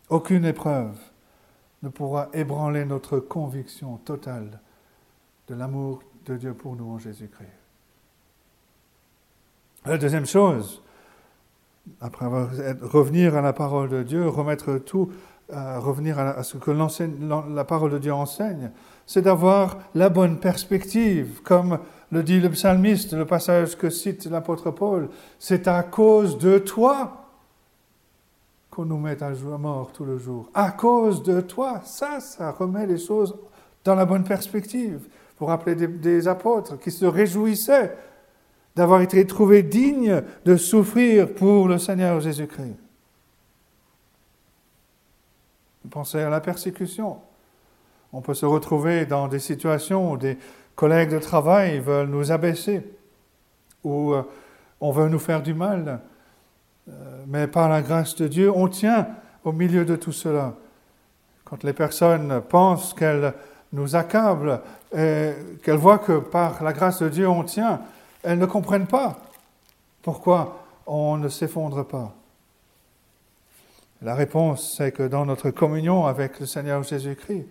aucune 0.09 0.45
épreuve 0.45 0.97
ne 1.83 1.89
pourra 1.89 2.29
ébranler 2.33 2.85
notre 2.85 3.19
conviction 3.19 3.97
totale 3.99 4.61
de 5.49 5.55
l'amour 5.55 6.03
de 6.27 6.37
Dieu 6.37 6.55
pour 6.55 6.77
nous 6.77 6.91
en 6.91 6.99
Jésus-Christ. 6.99 7.49
La 9.85 9.99
deuxième 9.99 10.27
chose, 10.27 10.83
après 12.01 12.27
avoir 12.27 12.51
revenir 12.83 13.37
à 13.37 13.41
la 13.41 13.53
parole 13.53 13.89
de 13.89 14.03
Dieu, 14.03 14.29
remettre 14.29 14.79
tout, 14.79 15.11
euh, 15.53 15.79
revenir 15.79 16.19
à, 16.19 16.43
ce 16.43 16.57
que 16.57 16.73
la 16.73 17.65
parole 17.65 17.93
de 17.93 17.99
Dieu 17.99 18.13
enseigne, 18.13 18.73
c'est 19.07 19.23
d'avoir 19.23 19.79
la 19.95 20.09
bonne 20.09 20.41
perspective, 20.41 21.41
comme 21.43 21.79
le 22.11 22.25
dit 22.25 22.41
le 22.41 22.51
psalmiste, 22.51 23.13
le 23.13 23.27
passage 23.27 23.77
que 23.77 23.89
cite 23.89 24.27
l'apôtre 24.27 24.73
Paul, 24.73 25.09
c'est 25.39 25.69
à 25.69 25.85
cause 25.85 26.39
de 26.39 26.59
toi 26.59 27.27
qu'on 28.71 28.87
nous 28.87 28.99
met 28.99 29.23
à 29.23 29.31
mort 29.59 29.93
tout 29.93 30.05
le 30.05 30.19
jour. 30.19 30.51
À 30.53 30.73
cause 30.73 31.23
de 31.23 31.41
toi, 31.41 31.81
ça, 31.85 32.19
ça 32.19 32.51
remet 32.51 32.87
les 32.87 32.99
choses 32.99 33.37
dans 33.85 33.95
la 33.95 34.05
bonne 34.05 34.25
perspective. 34.25 35.09
Pour 35.37 35.49
rappeler 35.49 35.75
des, 35.75 36.29
apôtres 36.29 36.79
qui 36.79 36.91
se 36.91 37.05
réjouissaient 37.05 37.95
d'avoir 38.75 39.03
été 39.03 39.27
trouvés 39.27 39.63
dignes 39.63 40.23
de 40.45 40.57
souffrir 40.57 41.35
pour 41.35 41.69
le 41.69 41.79
Seigneur 41.79 42.21
Jésus-Christ. 42.21 42.77
Pensez 45.91 46.21
à 46.21 46.31
la 46.31 46.41
persécution. 46.41 47.19
On 48.13 48.21
peut 48.21 48.35
se 48.35 48.47
retrouver 48.47 49.07
dans 49.07 49.29
des 49.29 49.39
situations 49.39 50.13
où 50.13 50.17
des 50.17 50.39
collègues 50.75 51.11
de 51.11 51.19
travail 51.19 51.79
veulent 51.81 52.09
nous 52.09 52.33
abaisser, 52.33 52.83
ou 53.85 54.13
euh, 54.13 54.23
on 54.81 54.91
veut 54.91 55.09
nous 55.09 55.19
faire 55.19 55.43
du 55.43 55.55
mal, 55.55 56.01
euh, 56.89 56.93
mais 57.27 57.47
par 57.47 57.69
la 57.69 57.83
grâce 57.83 58.15
de 58.17 58.29
Dieu, 58.29 58.51
on 58.55 58.69
tient 58.69 59.09
au 59.45 59.53
milieu 59.53 59.85
de 59.85 59.97
tout 59.97 60.13
cela. 60.13 60.55
Quand 61.45 61.63
les 61.63 61.73
personnes 61.73 62.43
pensent 62.49 62.93
qu'elles 62.93 63.33
nous 63.77 63.95
accablent, 63.95 64.61
et 64.97 65.33
qu'elles 65.63 65.77
voient 65.77 65.99
que 65.99 66.19
par 66.19 66.65
la 66.65 66.73
grâce 66.73 67.03
de 67.03 67.09
Dieu 67.09 67.29
on 67.29 67.45
tient, 67.45 67.81
elles 68.23 68.39
ne 68.39 68.47
comprennent 68.47 68.89
pas 68.89 69.21
pourquoi 70.03 70.65
on 70.87 71.17
ne 71.17 71.29
s'effondre 71.29 71.85
pas. 71.85 72.15
La 74.03 74.15
réponse, 74.15 74.75
c'est 74.77 74.93
que 74.93 75.03
dans 75.03 75.25
notre 75.25 75.51
communion 75.51 76.07
avec 76.07 76.41
le 76.41 76.47
Seigneur 76.47 76.83
Jésus-Christ, 76.83 77.47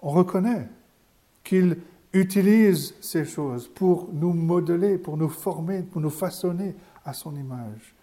on 0.00 0.10
reconnaît 0.10 0.68
qu'il 1.44 1.78
utilise 2.12 2.94
ces 3.00 3.24
choses 3.24 3.68
pour 3.68 4.08
nous 4.12 4.32
modeler, 4.32 4.98
pour 4.98 5.16
nous 5.16 5.28
former, 5.28 5.82
pour 5.82 6.00
nous 6.00 6.10
façonner 6.10 6.74
à 7.04 7.12
son 7.12 7.34
image. 7.34 7.94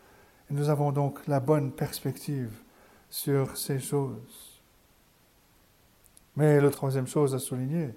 Nous 0.49 0.69
avons 0.69 0.91
donc 0.91 1.19
la 1.27 1.39
bonne 1.39 1.71
perspective 1.71 2.51
sur 3.09 3.55
ces 3.55 3.79
choses. 3.79 4.48
Mais 6.35 6.61
la 6.61 6.69
troisième 6.69 7.07
chose 7.07 7.35
à 7.35 7.39
souligner, 7.39 7.89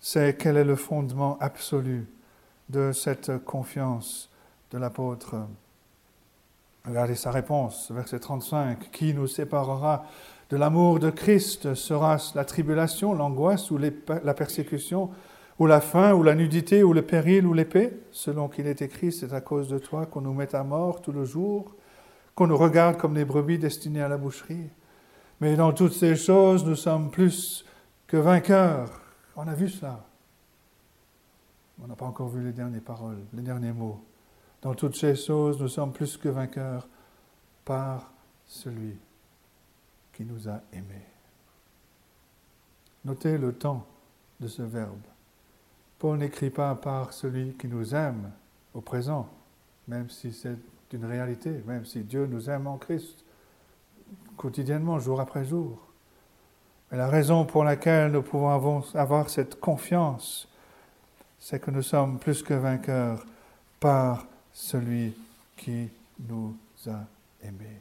c'est 0.00 0.36
quel 0.36 0.56
est 0.56 0.64
le 0.64 0.76
fondement 0.76 1.38
absolu 1.40 2.06
de 2.68 2.92
cette 2.92 3.44
confiance 3.44 4.30
de 4.70 4.78
l'apôtre. 4.78 5.36
Regardez 6.86 7.14
sa 7.14 7.30
réponse, 7.30 7.90
verset 7.90 8.18
35. 8.18 8.90
Qui 8.90 9.14
nous 9.14 9.26
séparera 9.26 10.04
de 10.50 10.56
l'amour 10.56 10.98
de 10.98 11.10
Christ 11.10 11.74
Sera-ce 11.74 12.36
la 12.36 12.44
tribulation, 12.44 13.14
l'angoisse 13.14 13.70
ou 13.70 13.78
la 13.78 14.34
persécution 14.34 15.10
ou 15.58 15.66
la 15.66 15.80
faim, 15.80 16.14
ou 16.14 16.22
la 16.22 16.34
nudité, 16.34 16.82
ou 16.82 16.92
le 16.92 17.02
péril, 17.02 17.46
ou 17.46 17.52
l'épée, 17.54 17.92
selon 18.10 18.48
qu'il 18.48 18.66
est 18.66 18.82
écrit, 18.82 19.12
c'est 19.12 19.32
à 19.32 19.40
cause 19.40 19.68
de 19.68 19.78
toi 19.78 20.06
qu'on 20.06 20.20
nous 20.20 20.34
met 20.34 20.54
à 20.54 20.64
mort 20.64 21.00
tout 21.00 21.12
le 21.12 21.24
jour, 21.24 21.74
qu'on 22.34 22.48
nous 22.48 22.56
regarde 22.56 22.96
comme 22.96 23.14
des 23.14 23.24
brebis 23.24 23.58
destinées 23.58 24.02
à 24.02 24.08
la 24.08 24.16
boucherie. 24.16 24.68
Mais 25.40 25.56
dans 25.56 25.72
toutes 25.72 25.92
ces 25.92 26.16
choses, 26.16 26.64
nous 26.64 26.76
sommes 26.76 27.10
plus 27.10 27.64
que 28.06 28.16
vainqueurs. 28.16 28.90
On 29.36 29.46
a 29.48 29.54
vu 29.54 29.68
cela. 29.68 30.04
On 31.82 31.88
n'a 31.88 31.96
pas 31.96 32.06
encore 32.06 32.28
vu 32.28 32.42
les 32.44 32.52
dernières 32.52 32.82
paroles, 32.82 33.18
les 33.32 33.42
derniers 33.42 33.72
mots. 33.72 34.02
Dans 34.62 34.74
toutes 34.74 34.96
ces 34.96 35.16
choses, 35.16 35.60
nous 35.60 35.68
sommes 35.68 35.92
plus 35.92 36.16
que 36.16 36.28
vainqueurs 36.28 36.88
par 37.64 38.12
celui 38.46 38.96
qui 40.12 40.24
nous 40.24 40.48
a 40.48 40.60
aimés. 40.72 41.06
Notez 43.04 43.36
le 43.36 43.52
temps 43.52 43.84
de 44.40 44.48
ce 44.48 44.62
verbe. 44.62 45.02
Paul 45.98 46.18
n'écrit 46.18 46.50
pas 46.50 46.74
par 46.74 47.12
celui 47.12 47.54
qui 47.54 47.66
nous 47.66 47.94
aime 47.94 48.30
au 48.72 48.80
présent, 48.80 49.28
même 49.88 50.08
si 50.08 50.32
c'est 50.32 50.56
une 50.92 51.04
réalité, 51.04 51.62
même 51.66 51.84
si 51.84 52.00
Dieu 52.04 52.26
nous 52.26 52.48
aime 52.48 52.66
en 52.66 52.78
Christ, 52.78 53.23
quotidiennement, 54.36 54.98
jour 54.98 55.20
après 55.20 55.44
jour. 55.44 55.78
Mais 56.90 56.98
la 56.98 57.08
raison 57.08 57.44
pour 57.44 57.64
laquelle 57.64 58.12
nous 58.12 58.22
pouvons 58.22 58.82
avoir 58.94 59.30
cette 59.30 59.60
confiance, 59.60 60.48
c'est 61.38 61.60
que 61.60 61.70
nous 61.70 61.82
sommes 61.82 62.18
plus 62.18 62.42
que 62.42 62.54
vainqueurs 62.54 63.24
par 63.80 64.26
celui 64.52 65.14
qui 65.56 65.88
nous 66.28 66.56
a 66.86 67.00
aimés. 67.42 67.80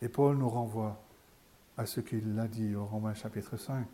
Et 0.00 0.08
Paul 0.08 0.36
nous 0.36 0.48
renvoie 0.48 0.96
à 1.76 1.86
ce 1.86 2.00
qu'il 2.00 2.38
a 2.38 2.46
dit 2.46 2.74
au 2.74 2.84
Romains 2.84 3.14
chapitre 3.14 3.56
5 3.56 3.86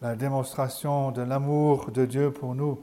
la 0.00 0.14
démonstration 0.14 1.10
de 1.10 1.22
l'amour 1.22 1.90
de 1.90 2.06
Dieu 2.06 2.30
pour 2.30 2.54
nous 2.54 2.80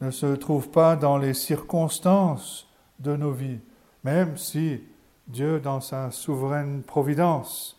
ne 0.00 0.10
se 0.10 0.26
trouve 0.26 0.68
pas 0.68 0.94
dans 0.94 1.18
les 1.18 1.34
circonstances 1.34 2.68
de 3.00 3.16
nos 3.16 3.32
vies, 3.32 3.58
même 4.04 4.36
si 4.36 4.80
Dieu, 5.28 5.60
dans 5.60 5.80
sa 5.80 6.10
souveraine 6.10 6.82
providence, 6.82 7.78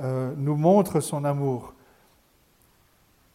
euh, 0.00 0.34
nous 0.36 0.56
montre 0.56 1.00
son 1.00 1.24
amour, 1.24 1.74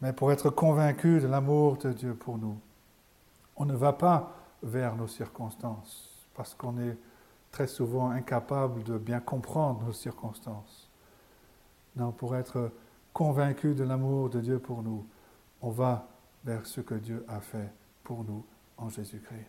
mais 0.02 0.12
pour 0.12 0.32
être 0.32 0.50
convaincu 0.50 1.22
de 1.22 1.28
l'amour 1.28 1.78
de 1.78 1.94
Dieu 1.94 2.14
pour 2.14 2.38
nous, 2.38 2.58
on 3.56 3.66
ne 3.66 3.74
va 3.74 3.94
pas 3.94 4.34
vers 4.62 4.96
nos 4.96 5.08
circonstances, 5.08 6.10
parce 6.36 6.54
qu'on 6.54 6.78
est 6.78 6.98
très 7.52 7.68
souvent 7.68 8.10
incapable 8.10 8.84
de 8.84 8.98
bien 8.98 9.20
comprendre 9.20 9.84
nos 9.86 9.94
circonstances. 9.94 10.90
Non, 11.96 12.12
pour 12.12 12.36
être 12.36 12.72
convaincus 13.14 13.76
de 13.76 13.84
l'amour 13.84 14.30
de 14.30 14.42
Dieu 14.42 14.60
pour 14.60 14.84
nous, 14.84 15.06
on 15.62 15.70
va 15.70 16.08
vers 16.44 16.66
ce 16.66 16.82
que 16.82 16.96
Dieu 16.96 17.24
a 17.30 17.40
fait 17.40 17.72
pour 18.04 18.24
nous 18.26 18.44
en 18.78 18.90
Jésus-Christ. 18.90 19.48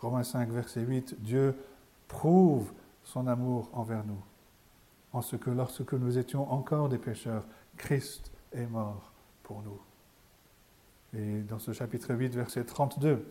Romains 0.00 0.24
5, 0.24 0.48
verset 0.50 0.80
8, 0.82 1.20
Dieu 1.20 1.54
prouve 2.08 2.72
son 3.04 3.26
amour 3.26 3.70
envers 3.72 4.04
nous, 4.04 4.22
en 5.12 5.22
ce 5.22 5.36
que 5.36 5.50
lorsque 5.50 5.92
nous 5.92 6.18
étions 6.18 6.50
encore 6.52 6.88
des 6.88 6.98
pécheurs, 6.98 7.44
Christ 7.76 8.32
est 8.52 8.66
mort 8.66 9.12
pour 9.42 9.62
nous. 9.62 9.78
Et 11.18 11.40
dans 11.42 11.58
ce 11.58 11.72
chapitre 11.72 12.14
8, 12.14 12.34
verset 12.34 12.64
32, 12.64 13.24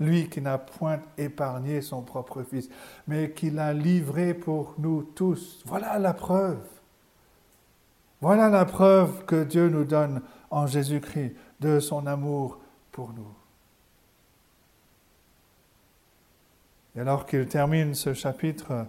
lui 0.00 0.28
qui 0.28 0.40
n'a 0.40 0.58
point 0.58 1.00
épargné 1.16 1.80
son 1.80 2.02
propre 2.02 2.42
Fils, 2.42 2.68
mais 3.06 3.32
qui 3.32 3.50
l'a 3.50 3.72
livré 3.72 4.34
pour 4.34 4.74
nous 4.78 5.02
tous. 5.02 5.62
Voilà 5.66 5.98
la 5.98 6.12
preuve. 6.12 6.62
Voilà 8.20 8.48
la 8.48 8.64
preuve 8.64 9.24
que 9.24 9.44
Dieu 9.44 9.68
nous 9.68 9.84
donne 9.84 10.22
en 10.50 10.66
Jésus-Christ 10.66 11.34
de 11.60 11.80
son 11.80 12.06
amour 12.06 12.58
pour 12.90 13.12
nous. 13.12 13.41
Et 16.94 17.00
alors 17.00 17.26
qu'il 17.26 17.46
termine 17.46 17.94
ce 17.94 18.12
chapitre, 18.14 18.86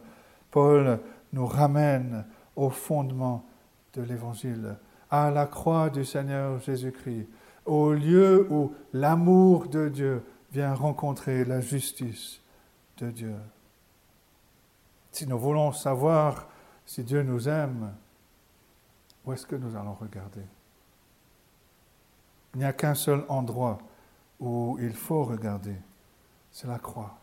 Paul 0.52 1.00
nous 1.32 1.46
ramène 1.46 2.26
au 2.56 2.70
fondement 2.70 3.46
de 3.94 4.02
l'Évangile, 4.02 4.78
à 5.10 5.32
la 5.32 5.46
croix 5.46 5.90
du 5.90 6.04
Seigneur 6.04 6.60
Jésus-Christ, 6.60 7.28
au 7.66 7.94
lieu 7.94 8.48
où 8.50 8.74
l'amour 8.94 9.68
de 9.68 9.88
Dieu 9.88 10.24
vient 10.52 10.74
rencontrer 10.74 11.46
la 11.46 11.62
justice 11.62 12.42
de 12.98 13.10
Dieu. 13.10 13.36
Si 15.12 15.28
nous 15.28 15.40
voulons 15.40 15.72
savoir 15.72 16.48
si 16.86 17.04
Dieu 17.04 17.24
nous 17.24 17.48
aime, 17.48 17.94
où 19.26 19.34
est-ce 19.34 19.46
que 19.46 19.56
nous 19.56 19.76
allons 19.76 19.94
regarder? 19.94 20.42
Il 22.54 22.60
n'y 22.60 22.66
a 22.66 22.74
qu'un 22.74 22.96
seul 22.96 23.24
endroit 23.30 23.80
où 24.40 24.78
il 24.82 24.94
faut 24.94 25.24
regarder, 25.24 25.76
c'est 26.52 26.68
la 26.68 26.80
croix. 26.80 27.18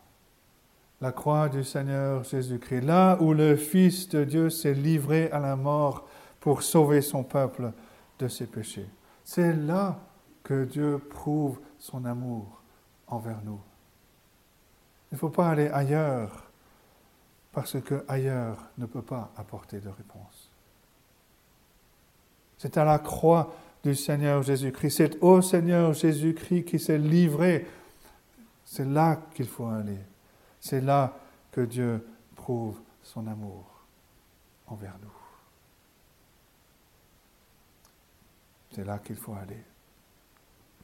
La 1.01 1.11
croix 1.11 1.49
du 1.49 1.63
Seigneur 1.63 2.23
Jésus-Christ, 2.23 2.81
là 2.81 3.17
où 3.19 3.33
le 3.33 3.55
Fils 3.55 4.07
de 4.09 4.23
Dieu 4.23 4.49
s'est 4.51 4.75
livré 4.75 5.31
à 5.31 5.39
la 5.39 5.55
mort 5.55 6.07
pour 6.39 6.61
sauver 6.61 7.01
son 7.01 7.23
peuple 7.23 7.71
de 8.19 8.27
ses 8.27 8.45
péchés. 8.45 8.87
C'est 9.23 9.53
là 9.53 9.99
que 10.43 10.63
Dieu 10.65 10.99
prouve 10.99 11.59
son 11.79 12.05
amour 12.05 12.61
envers 13.07 13.41
nous. 13.43 13.59
Il 15.11 15.15
ne 15.15 15.19
faut 15.19 15.29
pas 15.29 15.49
aller 15.49 15.69
ailleurs 15.69 16.51
parce 17.51 17.81
que 17.81 18.05
ailleurs 18.07 18.69
ne 18.77 18.85
peut 18.85 19.01
pas 19.01 19.31
apporter 19.35 19.79
de 19.79 19.89
réponse. 19.89 20.51
C'est 22.57 22.77
à 22.77 22.85
la 22.85 22.99
croix 22.99 23.55
du 23.83 23.95
Seigneur 23.95 24.43
Jésus-Christ, 24.43 24.91
c'est 24.91 25.23
au 25.23 25.41
Seigneur 25.41 25.93
Jésus-Christ 25.93 26.63
qui 26.65 26.77
s'est 26.77 26.99
livré. 26.99 27.65
C'est 28.63 28.85
là 28.85 29.19
qu'il 29.33 29.47
faut 29.47 29.65
aller. 29.65 29.97
C'est 30.61 30.81
là 30.81 31.17
que 31.51 31.61
Dieu 31.61 32.07
prouve 32.35 32.79
son 33.03 33.27
amour 33.27 33.65
envers 34.67 34.95
nous. 35.01 35.11
C'est 38.71 38.85
là 38.85 38.99
qu'il 38.99 39.17
faut 39.17 39.33
aller. 39.33 39.63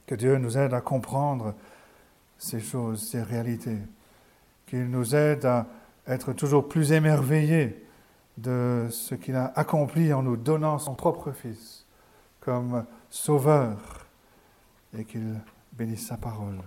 Que 0.06 0.16
Dieu 0.16 0.38
nous 0.38 0.58
aide 0.58 0.74
à 0.74 0.82
comprendre 0.82 1.54
ces 2.38 2.60
choses, 2.60 3.08
ces 3.08 3.22
réalités, 3.22 3.80
qu'il 4.66 4.90
nous 4.90 5.16
aide 5.16 5.46
à 5.46 5.68
être 6.08 6.34
toujours 6.34 6.68
plus 6.68 6.92
émerveillés 6.92 7.86
de 8.38 8.88
ce 8.92 9.16
qu'il 9.16 9.36
a 9.36 9.52
accompli 9.56 10.14
en 10.14 10.24
nous 10.24 10.38
donnant 10.38 10.80
son 10.80 10.96
propre 10.96 11.32
Fils 11.32 11.86
comme 12.40 12.86
Sauveur 13.10 14.06
et 14.98 15.06
qu'il 15.06 15.40
bénisse 15.74 16.08
sa 16.08 16.18
parole 16.18 16.60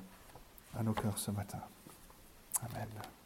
à 0.78 0.82
nos 0.82 0.92
cœurs 0.92 1.18
ce 1.18 1.30
matin. 1.30 1.60
Amen. 2.62 3.19